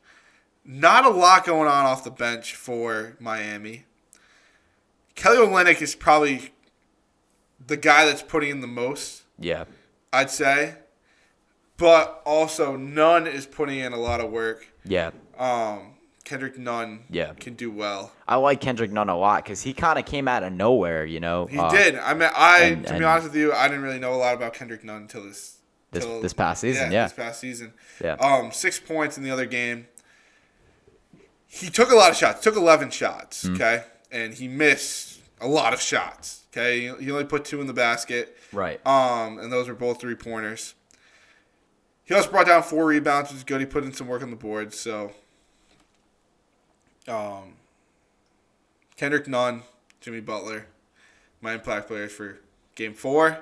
[0.66, 3.86] not a lot going on off the bench for Miami.
[5.14, 6.52] Kelly Olynyk is probably
[7.66, 9.22] the guy that's putting in the most.
[9.40, 9.66] Yeah.
[10.12, 10.76] I'd say.
[11.78, 14.68] But also, Nunn is putting in a lot of work.
[14.84, 15.12] Yeah.
[15.38, 15.91] Um,
[16.24, 17.34] Kendrick Nunn Yeah.
[17.34, 18.12] can do well.
[18.28, 21.20] I like Kendrick Nunn a lot because he kind of came out of nowhere, you
[21.20, 21.46] know.
[21.48, 21.96] He uh, did.
[21.98, 24.34] I mean, I and- to be honest with you, I didn't really know a lot
[24.36, 25.58] about Kendrick Nunn until this
[25.92, 27.04] This- till- this past season, yeah.
[27.06, 27.74] this past season.
[28.04, 28.14] Yeah.
[28.14, 29.88] Um, six points in the other game.
[31.48, 32.42] He took a lot of shots.
[32.42, 33.44] Took eleven shots.
[33.46, 33.56] Hmm.
[33.56, 36.44] Okay, and he missed a lot of shots.
[36.52, 38.38] Okay, he he only put two in the basket.
[38.54, 38.86] Right.
[38.88, 40.76] Um, and those were both three pointers.
[42.04, 43.60] He also brought down four rebounds, which is good.
[43.62, 44.74] He put in some work on the board.
[44.74, 45.12] So,
[47.12, 47.54] um,
[48.96, 49.64] Kendrick Nunn,
[50.00, 50.68] Jimmy Butler,
[51.42, 52.40] my impact players for
[52.76, 53.38] Game Four.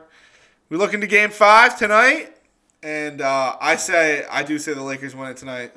[0.69, 2.35] We look into Game Five tonight,
[2.83, 5.73] and uh, I say I do say the Lakers win it tonight.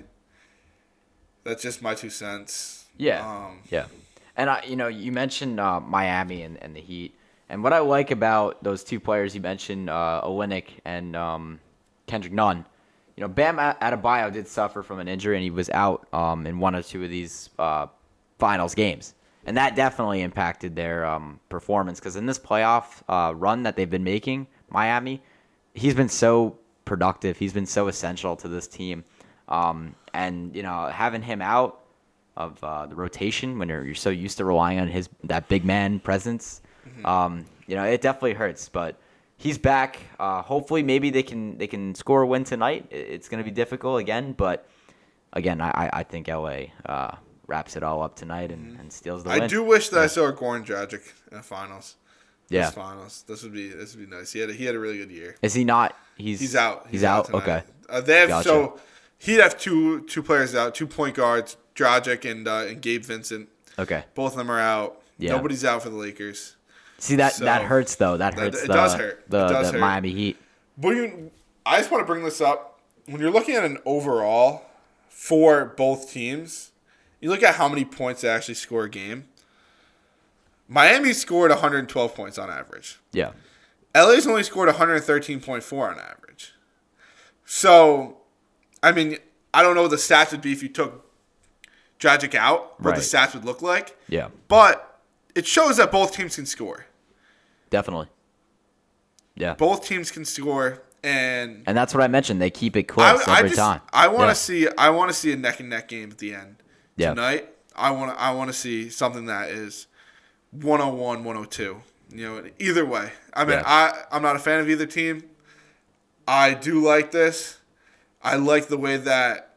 [1.45, 2.87] That's just my two cents.
[2.97, 3.27] Yeah.
[3.29, 3.87] Um, Yeah.
[4.37, 7.15] And I, you know, you mentioned uh, Miami and, and the Heat,
[7.49, 11.61] and what I like about those two players you mentioned, uh, Olynyk and um,
[12.07, 12.65] Kendrick Nunn.
[13.17, 16.59] You know, Bam Adebayo did suffer from an injury, and he was out um, in
[16.59, 17.87] one or two of these uh,
[18.39, 22.01] finals games, and that definitely impacted their um, performance.
[22.01, 25.23] Because in this playoff uh, run that they've been making, Miami,
[25.75, 27.37] he's been so productive.
[27.37, 29.05] He's been so essential to this team,
[29.49, 31.81] um, and you know, having him out
[32.37, 35.65] of uh, the rotation when you're, you're so used to relying on his that big
[35.65, 36.63] man presence.
[36.89, 37.07] Mm-hmm.
[37.07, 38.97] Um, you know, it definitely hurts, but
[39.43, 39.99] he's back.
[40.19, 42.87] Uh, hopefully, maybe they can they can score a win tonight.
[42.91, 44.69] It's going to be difficult again, but
[45.33, 47.17] again, I I think LA uh,
[47.47, 48.81] wraps it all up tonight and, mm-hmm.
[48.81, 49.51] and steals the I win.
[49.51, 50.05] do wish that yeah.
[50.05, 51.97] I saw Goran Dragic in the finals.
[52.49, 53.25] Yeah, this finals.
[53.27, 54.33] This would be this would be nice.
[54.33, 55.37] He had a, he had a really good year.
[55.43, 55.97] Is he not?
[56.17, 56.85] He's he's out.
[56.85, 57.29] He's, he's out.
[57.31, 57.63] out okay.
[57.89, 58.49] Uh, they have gotcha.
[58.49, 58.81] so
[59.19, 63.49] he'd have two two players out, two point guards, Dragic and uh, and Gabe Vincent.
[63.79, 64.05] Okay.
[64.15, 65.01] Both of them are out.
[65.19, 65.33] Yeah.
[65.33, 66.57] Nobody's out for the Lakers.
[67.03, 68.17] See that so, that hurts though.
[68.17, 68.59] That hurts.
[68.59, 69.25] That, it the, does hurt.
[69.29, 69.81] The, does the hurt.
[69.81, 70.37] Miami Heat.
[70.79, 71.33] But you,
[71.67, 72.81] I just want to bring this up.
[73.07, 74.67] When you're looking at an overall
[75.09, 76.71] for both teams,
[77.21, 79.25] you look at how many points they actually score a game.
[80.69, 83.01] Miami scored 112 points on average.
[83.11, 83.33] Yeah.
[83.97, 86.53] LA's only scored 113.4 on average.
[87.45, 88.19] So,
[88.81, 89.19] I mean,
[89.53, 91.05] I don't know what the stats would be if you took
[91.99, 92.97] Dragic out, what right.
[92.97, 93.99] the stats would look like.
[94.09, 94.29] Yeah.
[94.47, 95.01] But
[95.35, 96.87] it shows that both teams can score.
[97.73, 98.09] Definitely.
[99.35, 99.55] Yeah.
[99.55, 102.41] Both teams can score and And that's what I mentioned.
[102.41, 103.81] They keep it close I, every I just, time.
[103.93, 104.33] I want to yeah.
[104.35, 106.57] see I want to see a neck and neck game at the end.
[106.97, 107.11] Yeah.
[107.15, 109.87] Tonight, I want to I want to see something that is
[110.53, 111.81] 101 102.
[112.15, 113.11] You know, either way.
[113.33, 113.63] I mean, yeah.
[113.65, 115.25] I I'm not a fan of either team.
[116.29, 117.59] I do like this.
[118.23, 119.57] I like the way that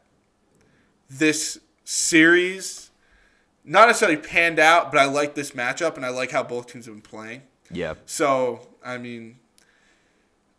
[1.08, 2.90] this series
[3.62, 6.86] not necessarily panned out, but I like this matchup and I like how both teams
[6.86, 7.42] have been playing.
[7.70, 7.94] Yeah.
[8.06, 9.38] So I mean,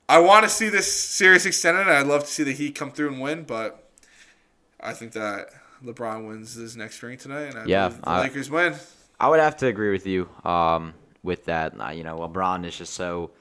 [0.10, 1.88] I want to see this series extended.
[1.88, 3.90] I'd love to see the Heat come through and win, but
[4.80, 5.50] I think that
[5.84, 8.76] LeBron wins this next ring tonight, and I yeah, the I, Lakers win.
[9.20, 10.94] I would have to agree with you um,
[11.24, 11.80] with that.
[11.80, 13.32] Uh, you know, LeBron is just so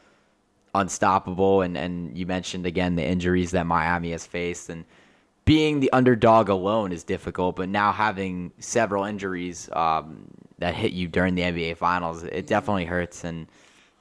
[0.74, 4.84] unstoppable, and and you mentioned again the injuries that Miami has faced, and
[5.44, 10.26] being the underdog alone is difficult, but now having several injuries um,
[10.58, 13.24] that hit you during the NBA Finals, it definitely hurts.
[13.24, 13.46] And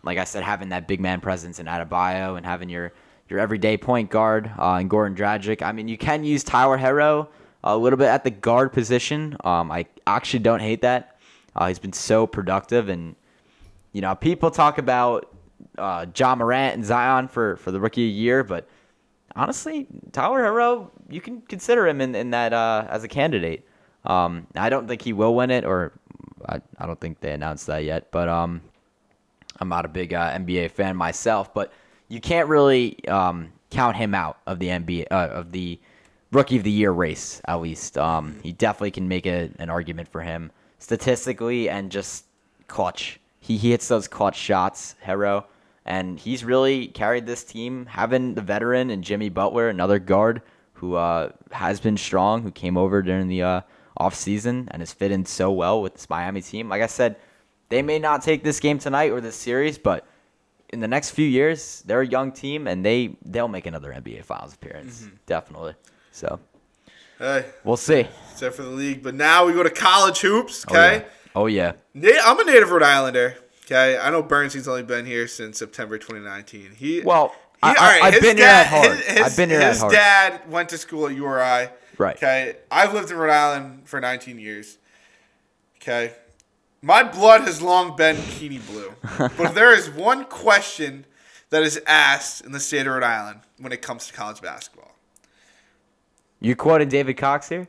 [0.04, 2.94] like I said, having that big man presence in Adebayo and having your
[3.28, 5.62] your everyday point guard uh, in Goran Dragic.
[5.64, 7.28] I mean, you can use Tyler Herro
[7.64, 9.36] a little bit at the guard position.
[9.44, 11.18] Um, I actually don't hate that.
[11.56, 13.16] Uh, he's been so productive, and
[13.94, 15.34] you know, people talk about
[15.78, 18.68] uh, Ja Morant and Zion for for the rookie year, but
[19.36, 23.68] honestly, Tyler Herro, you can consider him in, in that uh, as a candidate.
[24.06, 25.94] Um, I don't think he will win it, or
[26.48, 28.12] I, I don't think they announced that yet.
[28.12, 28.62] But um,
[29.60, 31.72] I'm not a big uh, NBA fan myself, but
[32.08, 35.80] you can't really um, count him out of the NBA uh, of the
[36.32, 37.42] rookie of the year race.
[37.46, 42.26] At least um, he definitely can make a, an argument for him statistically and just
[42.68, 43.20] clutch.
[43.40, 45.46] He, he hits those clutch shots, Herro,
[45.86, 47.86] and he's really carried this team.
[47.86, 50.42] Having the veteran and Jimmy Butler, another guard
[50.74, 53.62] who uh, has been strong, who came over during the uh,
[54.00, 56.70] offseason and has fit in so well with this Miami team.
[56.70, 57.16] Like I said,
[57.70, 60.08] they may not take this game tonight or this series, but
[60.70, 64.24] in the next few years, they're a young team and they they'll make another NBA
[64.24, 65.16] Finals appearance, mm-hmm.
[65.26, 65.76] definitely.
[66.12, 66.40] So,
[67.20, 68.08] hey, we'll see.
[68.32, 70.66] Except for the league, but now we go to college hoops.
[70.70, 71.06] Okay.
[71.36, 71.74] Oh yeah.
[71.76, 72.22] Oh, yeah.
[72.26, 73.38] I'm a native Rhode Islander.
[73.66, 76.76] Okay, I know Bernstein's only been here since September 2019.
[76.76, 77.34] He well,
[77.64, 79.00] he, I, have been dad, here at Hart.
[79.00, 81.70] His, I've been here his at dad went to school at URI.
[81.98, 82.16] Right.
[82.16, 84.78] Okay, I've lived in Rhode Island for 19 years.
[85.78, 86.14] Okay,
[86.82, 91.06] my blood has long been Keaney blue, but if there is one question
[91.50, 94.92] that is asked in the state of Rhode Island when it comes to college basketball.
[96.42, 97.68] You quoted David Cox here.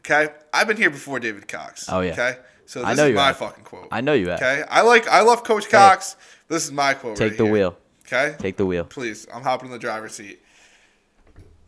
[0.00, 1.86] Okay, I've been here before David Cox.
[1.88, 2.12] Oh yeah.
[2.12, 2.36] Okay.
[2.66, 3.36] So this I know is my have.
[3.38, 3.88] fucking quote.
[3.90, 4.40] I know you have.
[4.40, 4.62] Okay.
[4.68, 6.12] I like I love Coach Cox.
[6.14, 7.16] Hey, this is my quote.
[7.16, 7.52] Take right the here.
[7.52, 7.76] wheel.
[8.06, 8.36] Okay.
[8.38, 8.84] Take the wheel.
[8.84, 9.26] Please.
[9.32, 10.42] I'm hopping in the driver's seat.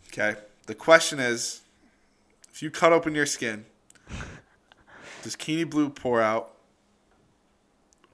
[0.09, 0.38] Okay.
[0.66, 1.62] The question is
[2.52, 3.64] if you cut open your skin,
[5.22, 6.52] does Keaney blue pour out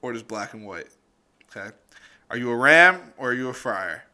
[0.01, 0.89] or does black and white?
[1.51, 1.75] Okay.
[2.31, 4.05] Are you a ram or are you a friar?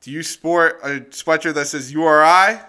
[0.00, 2.60] Do you sport a sweatshirt that says URI?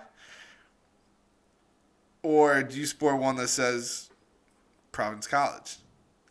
[2.23, 4.07] Or do you sport one that says
[4.97, 5.75] Providence College.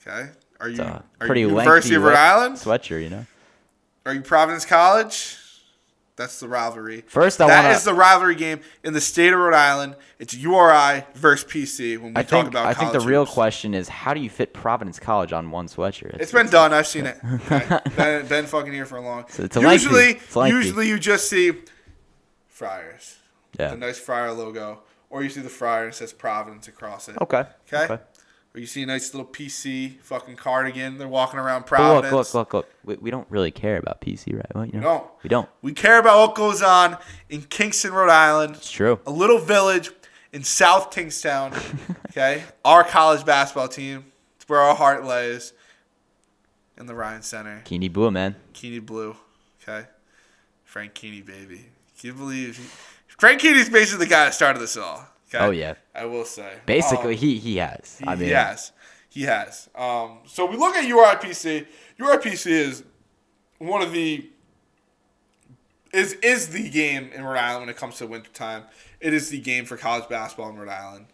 [0.01, 3.01] Okay, are you are pretty you University of Rhode Island sweatshirt?
[3.01, 3.26] You know,
[4.05, 5.36] are you Providence College
[6.17, 7.05] That's the rivalry.
[7.07, 9.97] First, I That wanna- is the rivalry game in the state of Rhode Island.
[10.19, 13.75] It's URI versus PC when we I talk think about I think the real question
[13.75, 16.19] is how do you fit Providence College on one sweatshirt?
[16.19, 16.73] It's been done.
[16.73, 17.19] I've seen it.
[17.53, 17.79] Okay?
[17.97, 19.27] been, been fucking here for a long.
[19.29, 20.57] So it's lengthy- usually, it's lengthy.
[20.57, 21.53] usually you just see
[22.49, 23.17] Friars,
[23.59, 23.69] yeah.
[23.69, 27.17] the nice Friar logo, or you see the Friar and it says Providence across it.
[27.21, 27.45] Okay.
[27.73, 27.85] Okay.
[27.93, 28.03] okay.
[28.57, 30.97] Or you see a nice little PC fucking cardigan.
[30.97, 32.71] They're walking around But look, look, look, look.
[32.85, 34.47] We, we don't really care about PC, right?
[34.55, 35.11] Well, you know, No.
[35.23, 35.47] we don't.
[35.61, 36.97] We care about what goes on
[37.29, 38.57] in Kingston, Rhode Island.
[38.57, 38.99] It's true.
[39.07, 39.91] a little village
[40.33, 41.53] in South Kingstown.
[42.17, 44.07] Okay, our college basketball team.
[44.37, 45.53] It's where our heart lays.
[46.79, 48.37] In the Ryan Center, Keaney Bua, man.
[48.55, 49.15] Keaney Blue.
[49.63, 49.87] Okay,
[50.65, 51.67] Frank Keaney, baby.
[51.99, 52.57] Can you believe
[53.19, 55.07] Frank Keaney's basically the guy that started this all?
[55.29, 55.45] Okay?
[55.45, 55.74] Oh, yeah.
[55.95, 56.53] I will say.
[56.66, 57.99] Basically, Um, he he has.
[57.99, 58.72] he, I mean, he has.
[59.09, 59.68] He has.
[59.74, 61.66] Um, so we look at URIPC.
[61.99, 62.85] URIPC is
[63.59, 64.29] one of the
[65.93, 68.64] is is the game in Rhode Island when it comes to wintertime.
[69.01, 71.07] It is the game for college basketball in Rhode Island.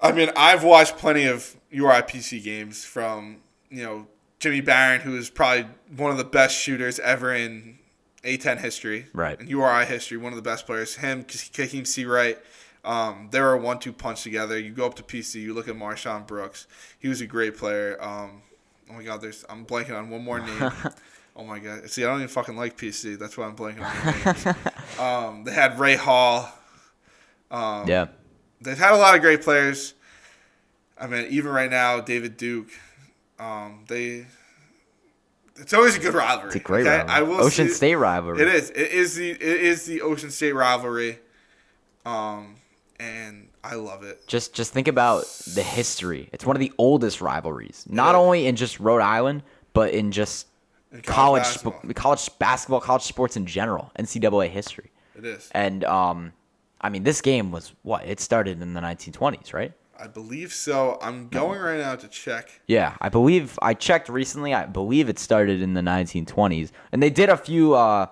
[0.00, 3.38] I mean, I've watched plenty of URIPC games from,
[3.70, 4.06] you know,
[4.40, 5.66] Jimmy Baron, who is probably
[5.96, 7.78] one of the best shooters ever in
[8.24, 9.06] A10 history.
[9.12, 9.40] Right.
[9.40, 10.96] In URI history, one of the best players.
[10.96, 12.38] Him, Kahiem Seawright.
[12.84, 14.58] Um, they were a one-two punch together.
[14.58, 16.66] You go up to PC, you look at MarShon Brooks.
[16.98, 17.96] He was a great player.
[18.02, 18.42] Um,
[18.90, 20.72] oh my God, there's I'm blanking on one more name.
[21.36, 23.18] oh my God, see, I don't even fucking like PC.
[23.18, 24.56] That's why I'm blanking on names.
[24.98, 26.52] um, they had Ray Hall.
[27.50, 28.06] Um, yeah.
[28.60, 29.94] they've had a lot of great players.
[30.98, 32.70] I mean, even right now, David Duke.
[33.38, 34.26] Um, they.
[35.56, 36.46] It's always a good rivalry.
[36.46, 36.98] It's a great okay?
[36.98, 37.14] rivalry.
[37.14, 38.40] I will Ocean State rivalry.
[38.40, 38.70] It is.
[38.70, 39.30] It is the.
[39.30, 41.18] It is the Ocean State rivalry.
[42.06, 42.56] Um,
[43.00, 44.26] and I love it.
[44.26, 45.24] Just just think about
[45.54, 46.28] the history.
[46.32, 48.18] It's one of the oldest rivalries, not Yeah.
[48.18, 50.46] only in just Rhode Island, but in just
[50.92, 51.80] In college basketball.
[51.82, 54.90] sp- college basketball, college sports in general, NCAA history.
[55.16, 55.48] It is.
[55.52, 56.32] And um,
[56.80, 59.72] I mean, this game was what it started in the 1920s, right?
[59.98, 60.98] I believe so.
[61.00, 62.60] I'm going right now to check.
[62.66, 64.52] Yeah, I believe I checked recently.
[64.52, 68.06] I believe it started in the 1920s, and they did a few uh,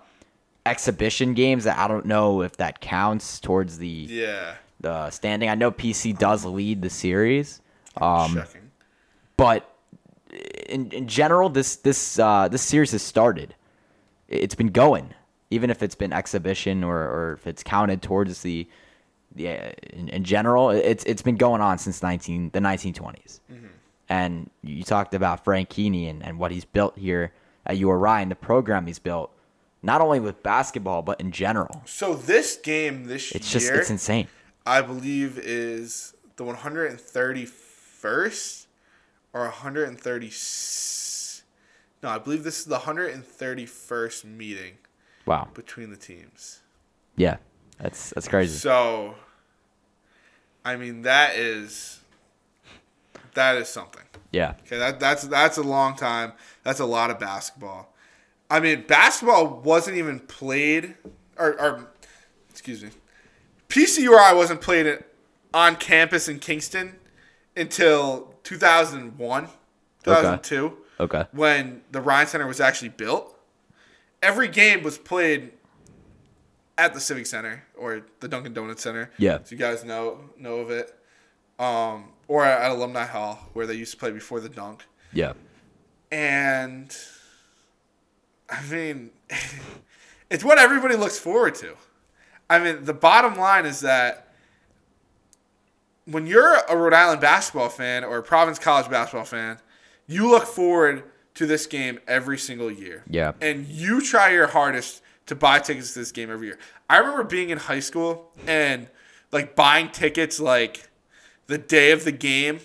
[0.67, 4.55] exhibition games that I don't know if that counts towards the Yeah.
[4.81, 5.49] The standing.
[5.51, 7.61] I know PC does lead the series,
[7.99, 8.43] um,
[9.37, 9.77] but
[10.69, 13.55] in in general, this this uh, this series has started.
[14.29, 15.13] It's been going,
[15.51, 18.67] even if it's been exhibition or, or if it's counted towards the
[19.35, 19.73] yeah.
[19.91, 22.95] In, in general, it's it's been going on since nineteen the nineteen
[24.09, 27.33] And you talked about Frank Keaney and, and what he's built here
[27.67, 29.31] at URI and the program he's built,
[29.83, 31.83] not only with basketball but in general.
[31.85, 34.29] So this game this It's year, just it's insane.
[34.71, 38.67] I believe, is the 131st
[39.33, 40.33] or 130.
[42.05, 44.75] No, I believe this is the 131st meeting
[45.27, 45.49] Wow.
[45.55, 46.61] between the teams.
[47.17, 47.39] Yeah,
[47.81, 48.59] that's that's crazy.
[48.59, 49.17] So,
[50.65, 51.99] I mean, that is
[53.35, 54.05] that is something.
[54.31, 54.55] Yeah.
[54.67, 56.35] Okay, that that's that's a long time.
[56.63, 57.93] That's a lot of basketball.
[58.49, 60.95] I mean, basketball wasn't even played,
[61.37, 61.89] or, or
[62.51, 62.91] excuse me,
[63.71, 65.03] PCURI wasn't played
[65.55, 66.97] on campus in Kingston
[67.57, 69.49] until 2001,
[70.05, 71.25] 2002, Okay.
[71.33, 73.37] when the Ryan Center was actually built.
[74.23, 75.53] Every game was played
[76.77, 79.11] at the Civic Center or the Dunkin' Donuts Center.
[79.19, 79.39] Yeah.
[79.39, 80.95] so you guys know know of it,
[81.59, 84.85] um, or at Alumni Hall where they used to play before the dunk.
[85.13, 85.33] Yeah.
[86.13, 86.95] And
[88.49, 89.11] I mean,
[90.31, 91.77] it's what everybody looks forward to.
[92.51, 94.35] I mean, the bottom line is that
[96.05, 99.59] when you're a Rhode Island basketball fan or a Providence College basketball fan,
[100.07, 103.05] you look forward to this game every single year.
[103.09, 103.33] Yeah.
[103.41, 106.59] And you try your hardest to buy tickets to this game every year.
[106.89, 108.89] I remember being in high school and
[109.31, 110.91] like buying tickets like
[111.47, 112.59] the day of the game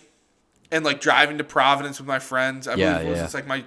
[0.72, 2.68] and like driving to Providence with my friends.
[2.68, 3.24] I Yeah, believe it was yeah.
[3.26, 3.64] just like my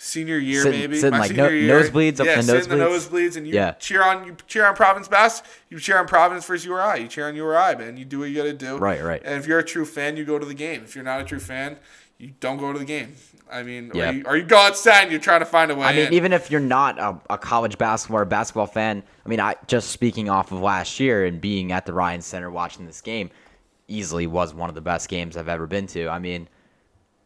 [0.00, 0.96] senior year, Sitting- maybe.
[0.96, 1.80] sitting, my like, senior no- year.
[1.82, 3.08] nosebleeds, up yeah, sit in the nosebleeds?
[3.08, 3.72] nosebleeds, and you Yeah.
[3.72, 5.42] cheer on you cheer on Providence Bass.
[5.68, 7.00] You cheer on Providence versus URI.
[7.02, 7.96] You cheer on URI, man.
[7.96, 8.76] You do what you got to do.
[8.78, 9.20] Right, right.
[9.24, 10.82] And if you're a true fan, you go to the game.
[10.84, 11.78] If you're not a true fan,
[12.16, 13.16] you don't go to the game.
[13.50, 14.10] I mean, Yeah.
[14.10, 16.06] or, you, or you go outside and you're trying to find a way I mean,
[16.08, 16.12] in.
[16.12, 19.90] even if you're not a, a college basketball or basketball fan, I mean, I just
[19.90, 23.30] speaking off of last year and being at the Ryan Center watching this game,
[23.88, 26.08] easily was one of the best games I've ever been to.
[26.08, 26.46] I mean,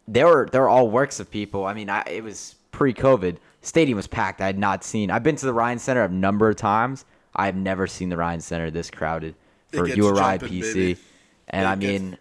[0.09, 1.65] there were there were all works of people.
[1.67, 3.37] I mean, I, it was pre-COVID.
[3.61, 4.41] Stadium was packed.
[4.41, 5.11] I had not seen.
[5.11, 7.05] I've been to the Ryan Center a number of times.
[7.37, 9.35] I have never seen the Ryan Center this crowded
[9.69, 10.75] for URI jumping, PC.
[10.75, 10.99] baby.
[11.49, 12.19] And It I mean,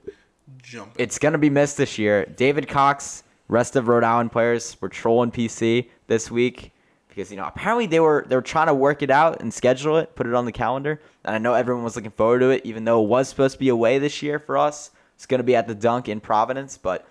[0.62, 0.94] Jumping.
[0.98, 2.26] it's gonna be missed this year.
[2.26, 6.72] David Cox, rest of Rhode Island players were trolling PC this week
[7.10, 9.98] because you know apparently they were they were trying to work it out and schedule
[9.98, 12.62] it, put it on the calendar, and I know everyone was looking forward to it,
[12.66, 14.92] even though it was supposed to be away this year for us.
[15.16, 17.08] It's going to be at the Dunk in Providence, but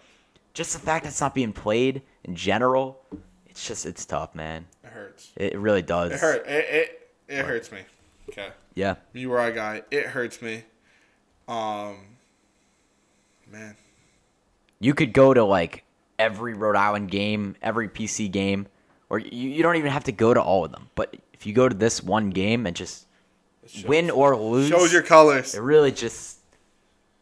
[0.53, 3.01] just the fact that it's not being played in general,
[3.61, 4.65] it's just it's tough, man.
[4.83, 5.33] It hurts.
[5.37, 6.13] It really does.
[6.13, 6.47] It hurt.
[6.47, 7.81] It it, it hurts me.
[8.31, 8.49] Okay.
[8.75, 8.95] Yeah.
[9.13, 9.83] You are a guy.
[9.91, 10.65] It hurts me.
[11.47, 11.97] Um.
[13.51, 13.77] Man.
[14.79, 15.85] You could go to like
[16.19, 18.67] every Rhode Island game, every PC game,
[19.11, 20.89] or you, you don't even have to go to all of them.
[20.95, 23.07] But if you go to this one game and just
[23.67, 25.55] shows- win or lose, Shows your colors.
[25.55, 26.39] it really just.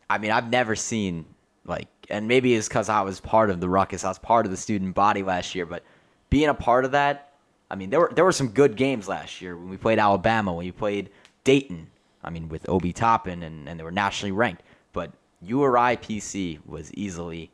[0.08, 1.26] I mean, I've never seen
[1.64, 4.04] like, and maybe it's because I was part of the ruckus.
[4.04, 5.82] I was part of the student body last year, but
[6.30, 7.32] being a part of that,
[7.70, 10.52] I mean, there were there were some good games last year when we played Alabama,
[10.52, 11.10] when we played
[11.44, 11.88] Dayton.
[12.24, 14.62] I mean, with Obi Toppin, and and they were nationally ranked.
[14.92, 15.12] But
[15.42, 17.50] URI PC was easily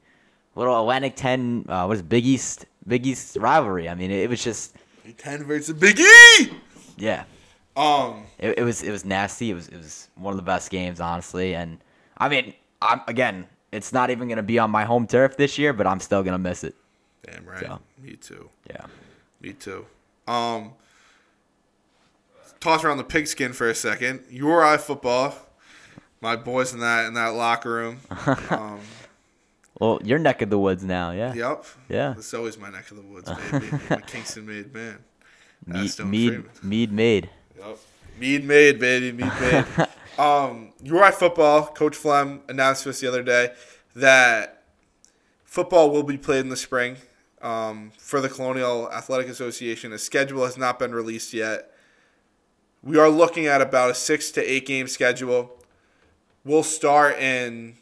[0.55, 1.65] little Atlantic Ten.
[1.69, 3.89] Uh, what is it, Big East Big East rivalry?
[3.89, 6.51] I mean, it, it was just Big Ten versus Big E.
[6.97, 7.25] yeah.
[7.77, 8.25] Um.
[8.39, 9.51] It, it was it was nasty.
[9.51, 11.55] It was it was one of the best games, honestly.
[11.55, 11.79] And
[12.19, 15.73] I mean, I'm again, it's not even gonna be on my home turf this year,
[15.73, 16.77] but I'm still gonna miss it.
[17.27, 17.61] Damn right.
[17.61, 17.81] So.
[18.03, 18.49] Me too.
[18.69, 18.87] Yeah.
[19.41, 19.87] Me too.
[20.27, 20.73] Um.
[22.61, 24.25] Toss around the pigskin for a second.
[24.31, 25.35] URI football.
[26.21, 28.01] My boys in that in that locker room.
[28.51, 28.81] Um,
[29.81, 31.35] Well, your neck of the woods now, yeah.
[31.35, 31.65] yep.
[31.89, 32.15] Yeah.
[32.17, 33.67] It's always my neck of the woods, baby.
[33.91, 34.99] A Kingston made man.
[35.67, 36.51] Mead, mead, Freeman.
[36.63, 37.31] mead made.
[37.59, 37.79] Yep.
[38.19, 39.13] Mead made, baby.
[39.13, 39.65] Mead made.
[40.19, 41.67] um, URI football.
[41.67, 43.51] Coach Flem announced to us the other day
[43.97, 44.63] that
[45.45, 46.97] football will be played in the spring
[47.49, 49.93] um, for the Colonial Athletic Association.
[49.93, 51.71] A schedule has not been released yet.
[52.83, 55.57] We are looking at about a six to eight game schedule.
[56.45, 57.77] We'll start in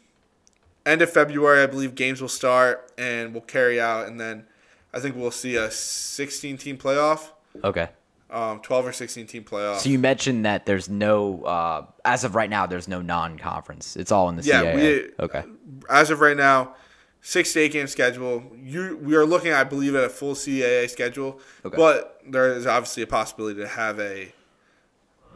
[0.85, 1.95] end of February, I believe.
[1.95, 4.45] Games will start and we'll carry out, and then
[4.93, 7.29] I think we'll see a 16 team playoff,
[7.63, 7.89] Okay.
[8.29, 9.77] um, 12 or 16 team playoff.
[9.79, 13.95] So you mentioned that there's no, uh, as of right now, there's no non-conference.
[13.97, 14.75] It's all in the Yeah, CAA.
[14.75, 15.43] we- okay.
[15.89, 16.75] as of right now,
[17.23, 18.43] six to eight game schedule.
[18.61, 21.75] You we are looking, I believe, at a full CAA schedule, Okay.
[21.75, 24.31] but there is obviously a possibility to have a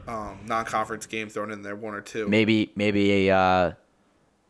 [0.08, 2.28] um, non-conference game thrown in there, one or two.
[2.28, 3.72] Maybe maybe a uh,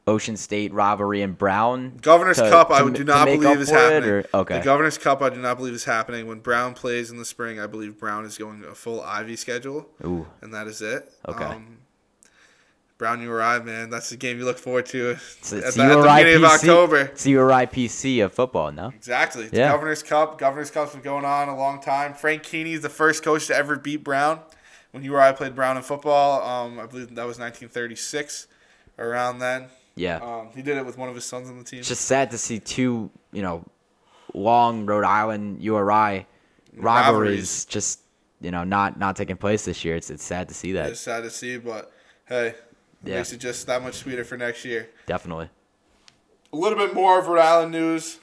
[0.08, 1.98] Ocean State rivalry in Brown.
[2.02, 4.10] Governor's to- Cup, I to ma- do not believe is happening.
[4.10, 4.60] or- okay.
[4.60, 6.28] The Governor's Cup, I do not believe is happening.
[6.28, 9.90] When Brown plays in the spring, I believe Brown is going a full Ivy schedule,
[10.06, 10.28] Ooh.
[10.42, 11.12] and that is it.
[11.28, 11.44] Okay.
[11.44, 11.78] Um,
[12.98, 15.90] Brown URI, man, that's the game you look forward to It's, at, it's the, at
[15.90, 16.98] the beginning of October.
[17.02, 18.88] It's the URI PC of football, no?
[18.90, 19.46] Exactly.
[19.46, 19.72] It's Yeah.
[19.72, 20.40] Governor's Cup.
[20.40, 22.16] Governor's Cup's been going on a long time.
[22.16, 24.40] Frank Keaney is the first coach to ever beat Brown.
[24.92, 28.48] When URI played Brown in football, um, I believe that was 1936,
[28.98, 29.66] around then.
[29.96, 30.18] Yeah.
[30.18, 31.80] Um, he did it with one of his sons on the team.
[31.80, 33.64] It's just sad to see two, you know,
[34.34, 36.26] long Rhode Island URI rivalries,
[36.76, 37.66] Rivalries.
[37.66, 38.00] just,
[38.42, 39.96] you know, not not taking place this year.
[39.96, 40.90] It's it's sad to see that.
[40.92, 41.92] it's sad to see, but
[42.26, 42.56] hey,
[43.08, 43.18] it Yeah.
[43.18, 44.90] makes it just that much sweeter for next year.
[45.06, 45.50] Definitely.
[46.54, 48.20] A little bit more of Rhode Island news.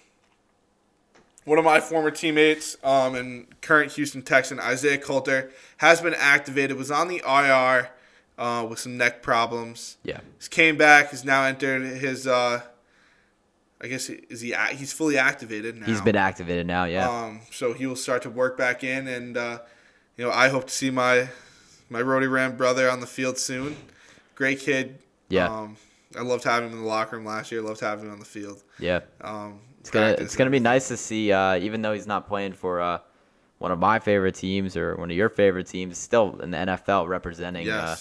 [1.44, 6.78] One of my former teammates um, and current Houston Texan, Isaiah Coulter, has been activated,
[6.78, 7.90] was on the IR
[8.38, 9.98] uh, with some neck problems.
[10.02, 10.20] Yeah.
[10.38, 11.10] He's came back.
[11.10, 12.26] He's now entered his.
[12.26, 12.62] Uh,
[13.82, 14.54] I guess is he?
[14.72, 15.84] He's fully activated now.
[15.84, 16.84] He's been activated now.
[16.84, 17.08] Yeah.
[17.10, 19.58] Um, so he will start to work back in, and uh,
[20.16, 21.28] you know I hope to see my
[21.90, 23.76] my Rhody Ram brother on the field soon.
[24.34, 24.98] Great kid.
[25.28, 25.46] Yeah.
[25.48, 25.76] Um,
[26.16, 27.60] I loved having him in the locker room last year.
[27.62, 28.62] Loved having him on the field.
[28.78, 29.00] yeah.
[29.20, 32.26] Um, It's gonna practice it's gonna be nice to see, uh, even though he's not
[32.28, 32.98] playing for uh,
[33.58, 37.08] one of my favorite teams or one of your favorite teams, still in the NFL
[37.08, 37.96] representing uh,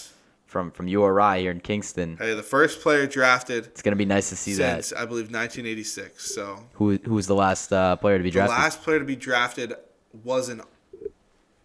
[0.45, 2.17] from from URI here in Kingston.
[2.17, 4.99] Hey, the first player drafted It's gonna be nice to see that since that.
[4.99, 6.33] I believe 1986.
[6.35, 8.55] So Who who was the last uh, player to be drafted?
[8.55, 9.73] the last player to be drafted
[10.23, 10.61] was an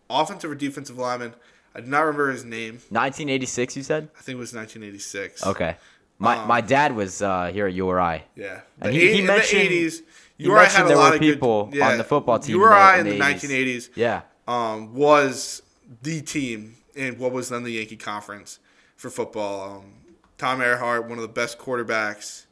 [0.09, 1.35] offensive or defensive lineman.
[1.79, 2.75] I do not remember his name.
[2.91, 4.09] 1986, you said?
[4.19, 5.47] I think it was 1986.
[5.47, 5.77] Okay.
[6.19, 8.25] My Um, my dad was uh, here at URI.
[8.35, 8.63] Yeah.
[8.81, 10.03] And The he- eight- he in mentioned- the 80s,
[10.37, 12.57] he URI had a there lot were of good- people yeah, on the football team
[12.57, 13.89] in URI in the, in the 80s.
[13.89, 14.23] 1980s Yeah.
[14.49, 15.63] um, was
[16.03, 18.59] the team in what was then the Yankee Conference
[18.97, 19.79] for football.
[19.79, 19.93] Um,
[20.37, 22.47] Tom Ehrhardt, one of the best quarterbacks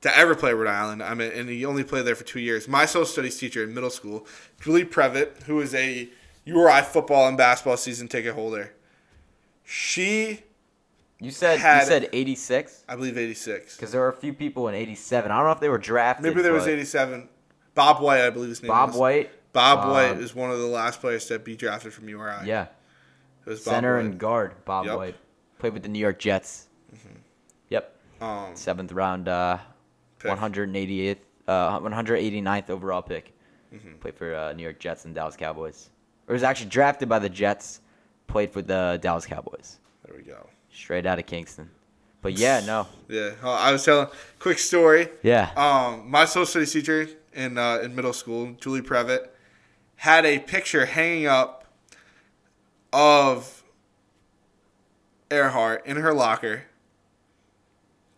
[0.00, 1.00] to ever play Rhode Island.
[1.02, 2.66] I mean, and he only played there for two years.
[2.66, 4.26] My social studies teacher in middle school,
[4.60, 6.08] Julie Previtt, who is a
[6.44, 8.72] URI football and basketball season ticket holder.
[9.64, 10.42] She,
[11.20, 13.76] You said Had- you said 86 I believe, 86.
[13.76, 15.30] because there were a few people in 87.
[15.30, 16.24] I don't know if they were drafted.
[16.24, 17.28] Maybe there was 87.
[17.74, 18.98] Bob White, I believe his name is Bob was.
[18.98, 19.30] White.
[19.52, 22.46] Bob Um, White is one of the last players to be drafted from URI.
[22.46, 22.66] Yeah.
[23.46, 24.04] It was Bob Center White.
[24.04, 24.64] and guard.
[24.64, 24.96] Bob Yep.
[24.96, 25.16] White
[25.58, 26.66] played with the New York Jets.
[27.70, 27.96] Yep.
[28.20, 29.58] Um, Seventh round, uh,
[30.18, 30.30] Pick.
[30.30, 31.18] 188th,
[31.48, 33.32] uh, 189th overall pick.
[33.72, 33.94] Mm-hmm.
[34.00, 35.90] Played for uh, New York Jets and Dallas Cowboys.
[36.28, 37.80] Or was actually drafted by the Jets,
[38.26, 40.46] played for the Dallas Cowboys, There we go.
[40.72, 41.70] straight out of Kingston.
[42.22, 44.08] But yeah, no, Yeah, uh, I was telling
[44.38, 45.08] quick story.
[45.22, 49.28] yeah, Um, my social studies teacher in uh, in middle school, Julie Previtt,
[49.96, 51.66] had a picture hanging up
[52.92, 53.62] of
[55.30, 56.64] Ehrhardt in her locker.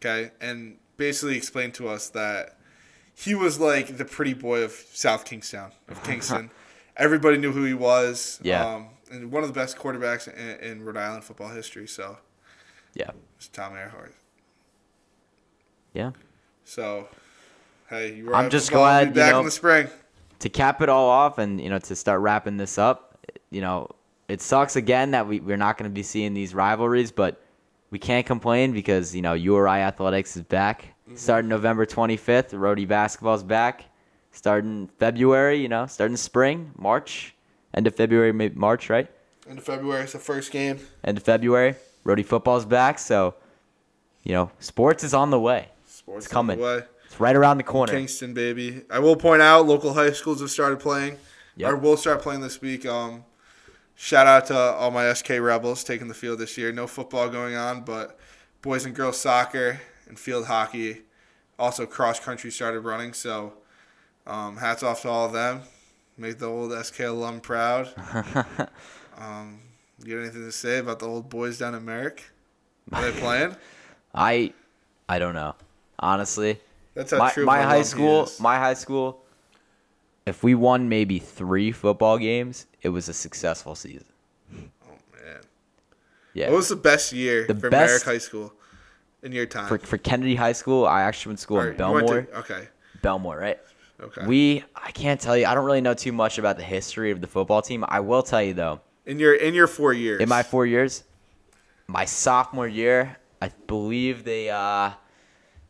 [0.00, 2.57] Okay, and basically explained to us that
[3.14, 6.50] he was like the pretty boy of South Kingstown, of Kingston.
[6.97, 8.38] Everybody knew who he was.
[8.42, 8.64] Yeah.
[8.66, 11.86] Um, and one of the best quarterbacks in, in Rhode Island football history.
[11.86, 12.18] So
[12.94, 14.12] yeah, it's Tom Ehrhardt.
[15.94, 16.11] yeah.
[16.64, 17.07] So,
[17.88, 19.88] hey, you were I'm just glad, Be you back know, in the spring.
[20.40, 23.18] to cap it all off and you know to start wrapping this up
[23.51, 23.88] you know
[24.28, 27.40] it sucks again that we, we're not going to be seeing these rivalries but
[27.90, 33.44] we can't complain because you know uri athletics is back starting november 25th Rhody basketball's
[33.44, 33.84] back
[34.37, 37.34] starting february you know starting spring march
[37.74, 39.09] end of february maybe march right
[39.49, 40.80] End of February, it's the first game.
[41.05, 43.34] end of february Rhody football's back so
[44.24, 46.59] you know sports is on the way Sports It's coming.
[46.59, 46.84] on the way.
[47.07, 48.82] it's right around the corner Kingston, baby.
[48.91, 51.16] I will point out, local high schools have started playing.
[51.57, 51.72] Yep.
[51.72, 52.84] Or will start playing this week.
[52.84, 53.24] Um,
[53.95, 56.70] shout out to all my SK Rebels taking the field this year.
[56.70, 58.18] No football going on, but
[58.62, 61.03] boys and girls soccer and field hockey.
[61.59, 63.14] Also, cross country started running.
[63.14, 63.55] So,
[64.27, 65.62] um, hats off to all of them.
[66.18, 67.89] Make the old SK alum proud.
[69.18, 69.61] um,
[70.05, 72.24] you got anything to say about the old boys down in Merrick?
[72.93, 73.57] Are they playing?
[74.18, 74.51] i
[75.11, 75.55] i don't know
[75.99, 76.59] honestly
[76.95, 77.45] That's how my, true.
[77.45, 78.41] my high school is.
[78.41, 79.22] my high school
[80.24, 84.07] if we won maybe three football games it was a successful season
[84.55, 85.41] Oh man.
[86.33, 88.55] yeah What was the best year The for best- Merrick High School
[89.22, 89.68] in your time?
[89.68, 92.68] for, for kennedy high school i actually went to school Or in Bellmore to- okay.
[93.03, 93.59] Bellmore right
[93.99, 94.26] Okay.
[94.26, 97.20] we i can't tell you i don't really know too much about the history of
[97.22, 97.84] the football team.
[97.88, 98.80] I will tell you though.
[99.07, 100.20] In your in your four years.
[100.20, 101.05] in my four years?
[101.86, 104.90] My sophomore year i believe they uh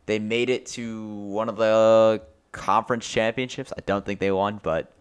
[0.07, 2.21] they made it to one of the
[2.51, 3.71] conference championships.
[3.77, 4.91] I don't think they won but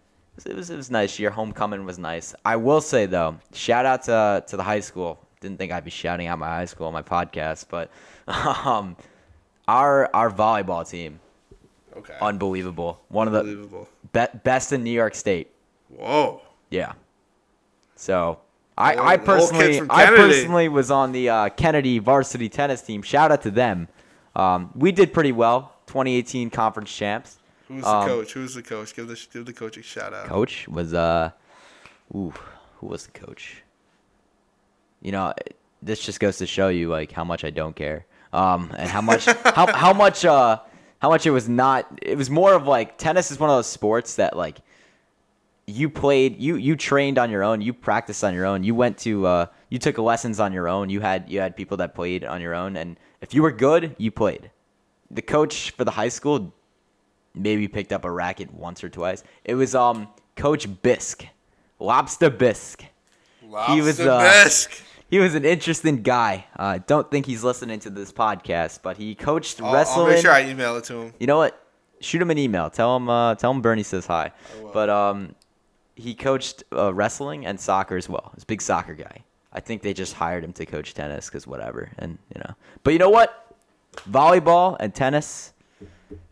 [0.44, 1.18] it was it was nice.
[1.18, 2.34] Year homecoming was nice.
[2.44, 5.18] I will say though shout out to to the high school.
[5.40, 7.90] Didn't think i'd be shouting out my high school on my podcast but
[8.66, 8.96] um
[9.68, 11.20] our our volleyball team
[11.98, 12.14] okay.
[12.20, 15.50] unbelievable one of the be- best in new york state
[15.88, 16.42] Whoa.
[16.70, 16.92] yeah.
[17.94, 18.40] So
[18.76, 21.98] I, The I old- the old kids personally I personally was on the uh, Kennedy
[21.98, 23.00] varsity tennis team.
[23.02, 23.88] Shout out to them.
[24.34, 25.72] Um, we did pretty well.
[25.86, 27.38] 2018 conference champs.
[27.68, 28.32] Who's the Um, coach?
[28.34, 28.94] Who's the coach?
[28.94, 30.26] Give the give the coach a shout out.
[30.26, 31.30] Coach was uh,
[32.14, 32.34] ooh,
[32.78, 33.62] who was the coach?
[35.00, 35.32] You know,
[35.82, 38.04] this just goes to show you like how much I don't care.
[38.32, 39.24] Um, and how much
[39.54, 40.58] how how much uh
[41.00, 41.98] how much it was not.
[42.02, 44.58] It was more of like tennis is one of those sports that like
[45.66, 48.96] you played you you trained on your own you practiced on your own you went
[48.96, 52.24] to uh you took lessons on your own you had you had people that played
[52.24, 54.48] on your own and if you were good you played
[55.10, 56.54] the coach for the high school
[57.34, 61.26] maybe picked up a racket once or twice it was um coach bisk
[61.80, 62.84] lobster bisk
[63.40, 64.82] he was, Lobster uh, bisque.
[65.08, 69.14] He was an interesting guy uh don't think he's listening to this podcast but he
[69.14, 71.14] coached I'll, wrestling I'll make sure I email it to him.
[71.20, 71.62] you know what?
[72.00, 72.68] Shoot him an email.
[72.68, 73.08] Tell him.
[73.08, 74.30] Uh, tell him Bernie says hi.
[74.74, 75.34] But um,
[75.94, 78.32] he coached uh, wrestling and soccer as well.
[78.34, 79.24] He's a big soccer guy.
[79.50, 81.90] I think they just hired him to coach tennis because whatever.
[81.98, 82.54] And you know.
[82.82, 83.56] But you know what?
[84.10, 85.54] Volleyball and tennis.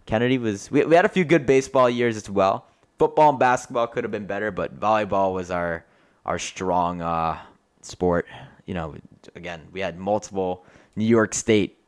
[0.05, 0.71] Kennedy was.
[0.71, 2.67] We, we had a few good baseball years as well.
[2.99, 5.87] Football and basketball could have been better, but volleyball was our
[6.27, 7.39] our strong uh,
[7.81, 8.27] sport.
[8.67, 8.95] You know,
[9.35, 10.65] again, we had multiple
[10.97, 11.79] New York State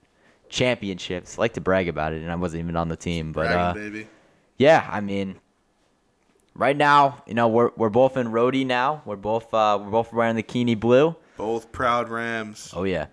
[0.49, 1.39] championships.
[1.39, 3.33] I like to brag about it, and I wasn't even on the team.
[3.33, 4.09] But uh, Bragging, baby.
[4.59, 5.37] yeah, I mean,
[6.55, 9.03] right now, you know, we're we're both in Rhody now.
[9.05, 11.17] We're both uh, we're both wearing the Keaney blue.
[11.37, 12.73] Both proud Rams.
[12.75, 13.07] Oh yeah,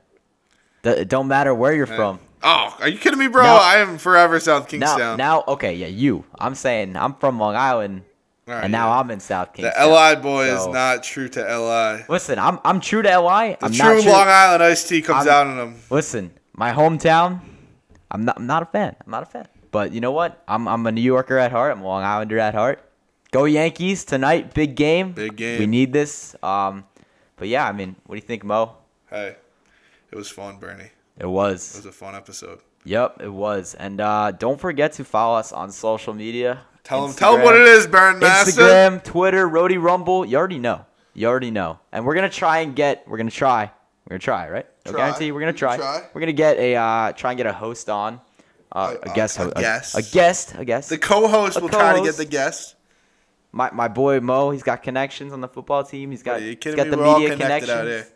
[0.83, 2.19] Th- it don't matter where you're from.
[2.45, 3.43] Oh, are you kidding me, bro?
[3.43, 5.17] Now- I am forever South Now, Kingstown.
[5.17, 6.25] now, okay, yeah, you.
[6.37, 8.03] I'm saying I'm from Long Island,
[8.55, 8.99] right, and now yeah.
[8.99, 12.05] I'm in South the LI boy So- is not true to LI.
[12.09, 13.55] Listen, I'm I'm true to LI.
[13.59, 14.11] The I'm true, not true.
[14.11, 15.75] Long Island iced tea comes I'm- out in them.
[15.89, 17.41] Listen, my hometown.
[18.11, 18.37] I'm not.
[18.37, 18.95] I'm not a fan.
[19.05, 19.47] I'm not a fan.
[19.71, 20.43] But you know what?
[20.47, 21.71] I'm I'm a New Yorker at heart.
[21.75, 22.87] I'm a Long Islander at heart.
[23.31, 24.53] Go Yankees tonight!
[24.53, 25.13] Big game.
[25.13, 25.57] Big game.
[25.59, 26.35] We need this.
[26.43, 26.85] Um,
[27.37, 28.73] but yeah, I mean, what do you think, Mo?
[29.09, 29.35] Hey,
[30.11, 30.91] it was fun, Bernie.
[31.17, 31.73] It was.
[31.73, 31.77] It was.
[31.77, 32.59] was a fun episode.
[32.85, 33.73] Yep, it was.
[33.73, 36.61] And uh, don't forget to follow us on social media.
[36.83, 38.61] Tell them, tell them what it is, Burn Master.
[38.61, 40.25] Instagram, Twitter, Rhody Rumble.
[40.25, 40.85] You already know.
[41.13, 41.79] You already know.
[41.91, 43.07] And we're gonna try and get.
[43.07, 43.71] We're gonna try.
[44.05, 44.65] We're gonna try, right?
[44.85, 44.99] No Try.
[45.01, 45.31] guarantee.
[45.31, 45.77] We're gonna try.
[45.77, 46.03] try.
[46.13, 48.19] We're gonna get a uh, try and get a host on.
[48.71, 49.55] Uh, A- a, guest a host.
[49.55, 49.95] guest.
[49.97, 50.55] A, guest.
[50.57, 50.89] A guest.
[50.89, 52.75] The co-host A will try to get the guest.
[53.51, 56.09] my, my boy Mo, he's got connections on the football team.
[56.11, 56.89] He's got he's got me?
[56.89, 58.11] the We're all media connections.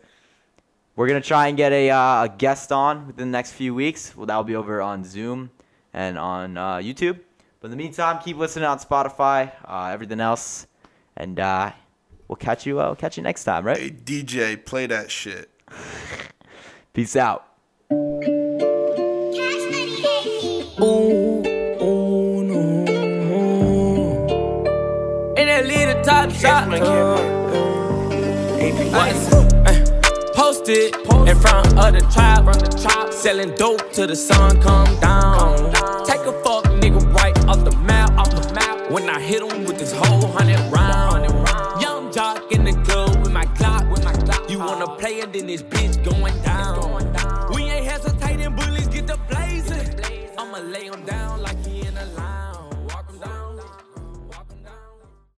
[0.96, 4.14] We're gonna try and get a, uh, a guest on within the next few weeks.
[4.16, 5.50] Well, that'll be over on Zoom
[5.94, 7.20] and on uh, YouTube.
[7.60, 10.68] But in the meantime, keep listening on Spotify, uh, everything else,
[11.16, 11.72] and uh,
[12.28, 12.80] we'll catch you.
[12.80, 13.76] Uh, we'll catch you next time, right?
[13.76, 15.50] Hey DJ, play that shit.
[16.92, 17.46] Peace out.
[17.90, 17.96] Ooh,
[21.82, 22.84] ooh, no.
[25.36, 26.68] In that little top shop.
[30.34, 35.97] Posted in front of the trap, selling dope till the sun come down.
[37.48, 38.90] Off the map, off the map.
[38.90, 41.24] When I hit him with this whole hundred round.
[41.80, 44.50] Young jock in the club with my clock, with my clock.
[44.50, 47.50] You wanna play it, then this bitch going down.
[47.54, 49.88] We ain't hesitating, bullies get the blazing.
[50.36, 51.47] I'ma lay him down like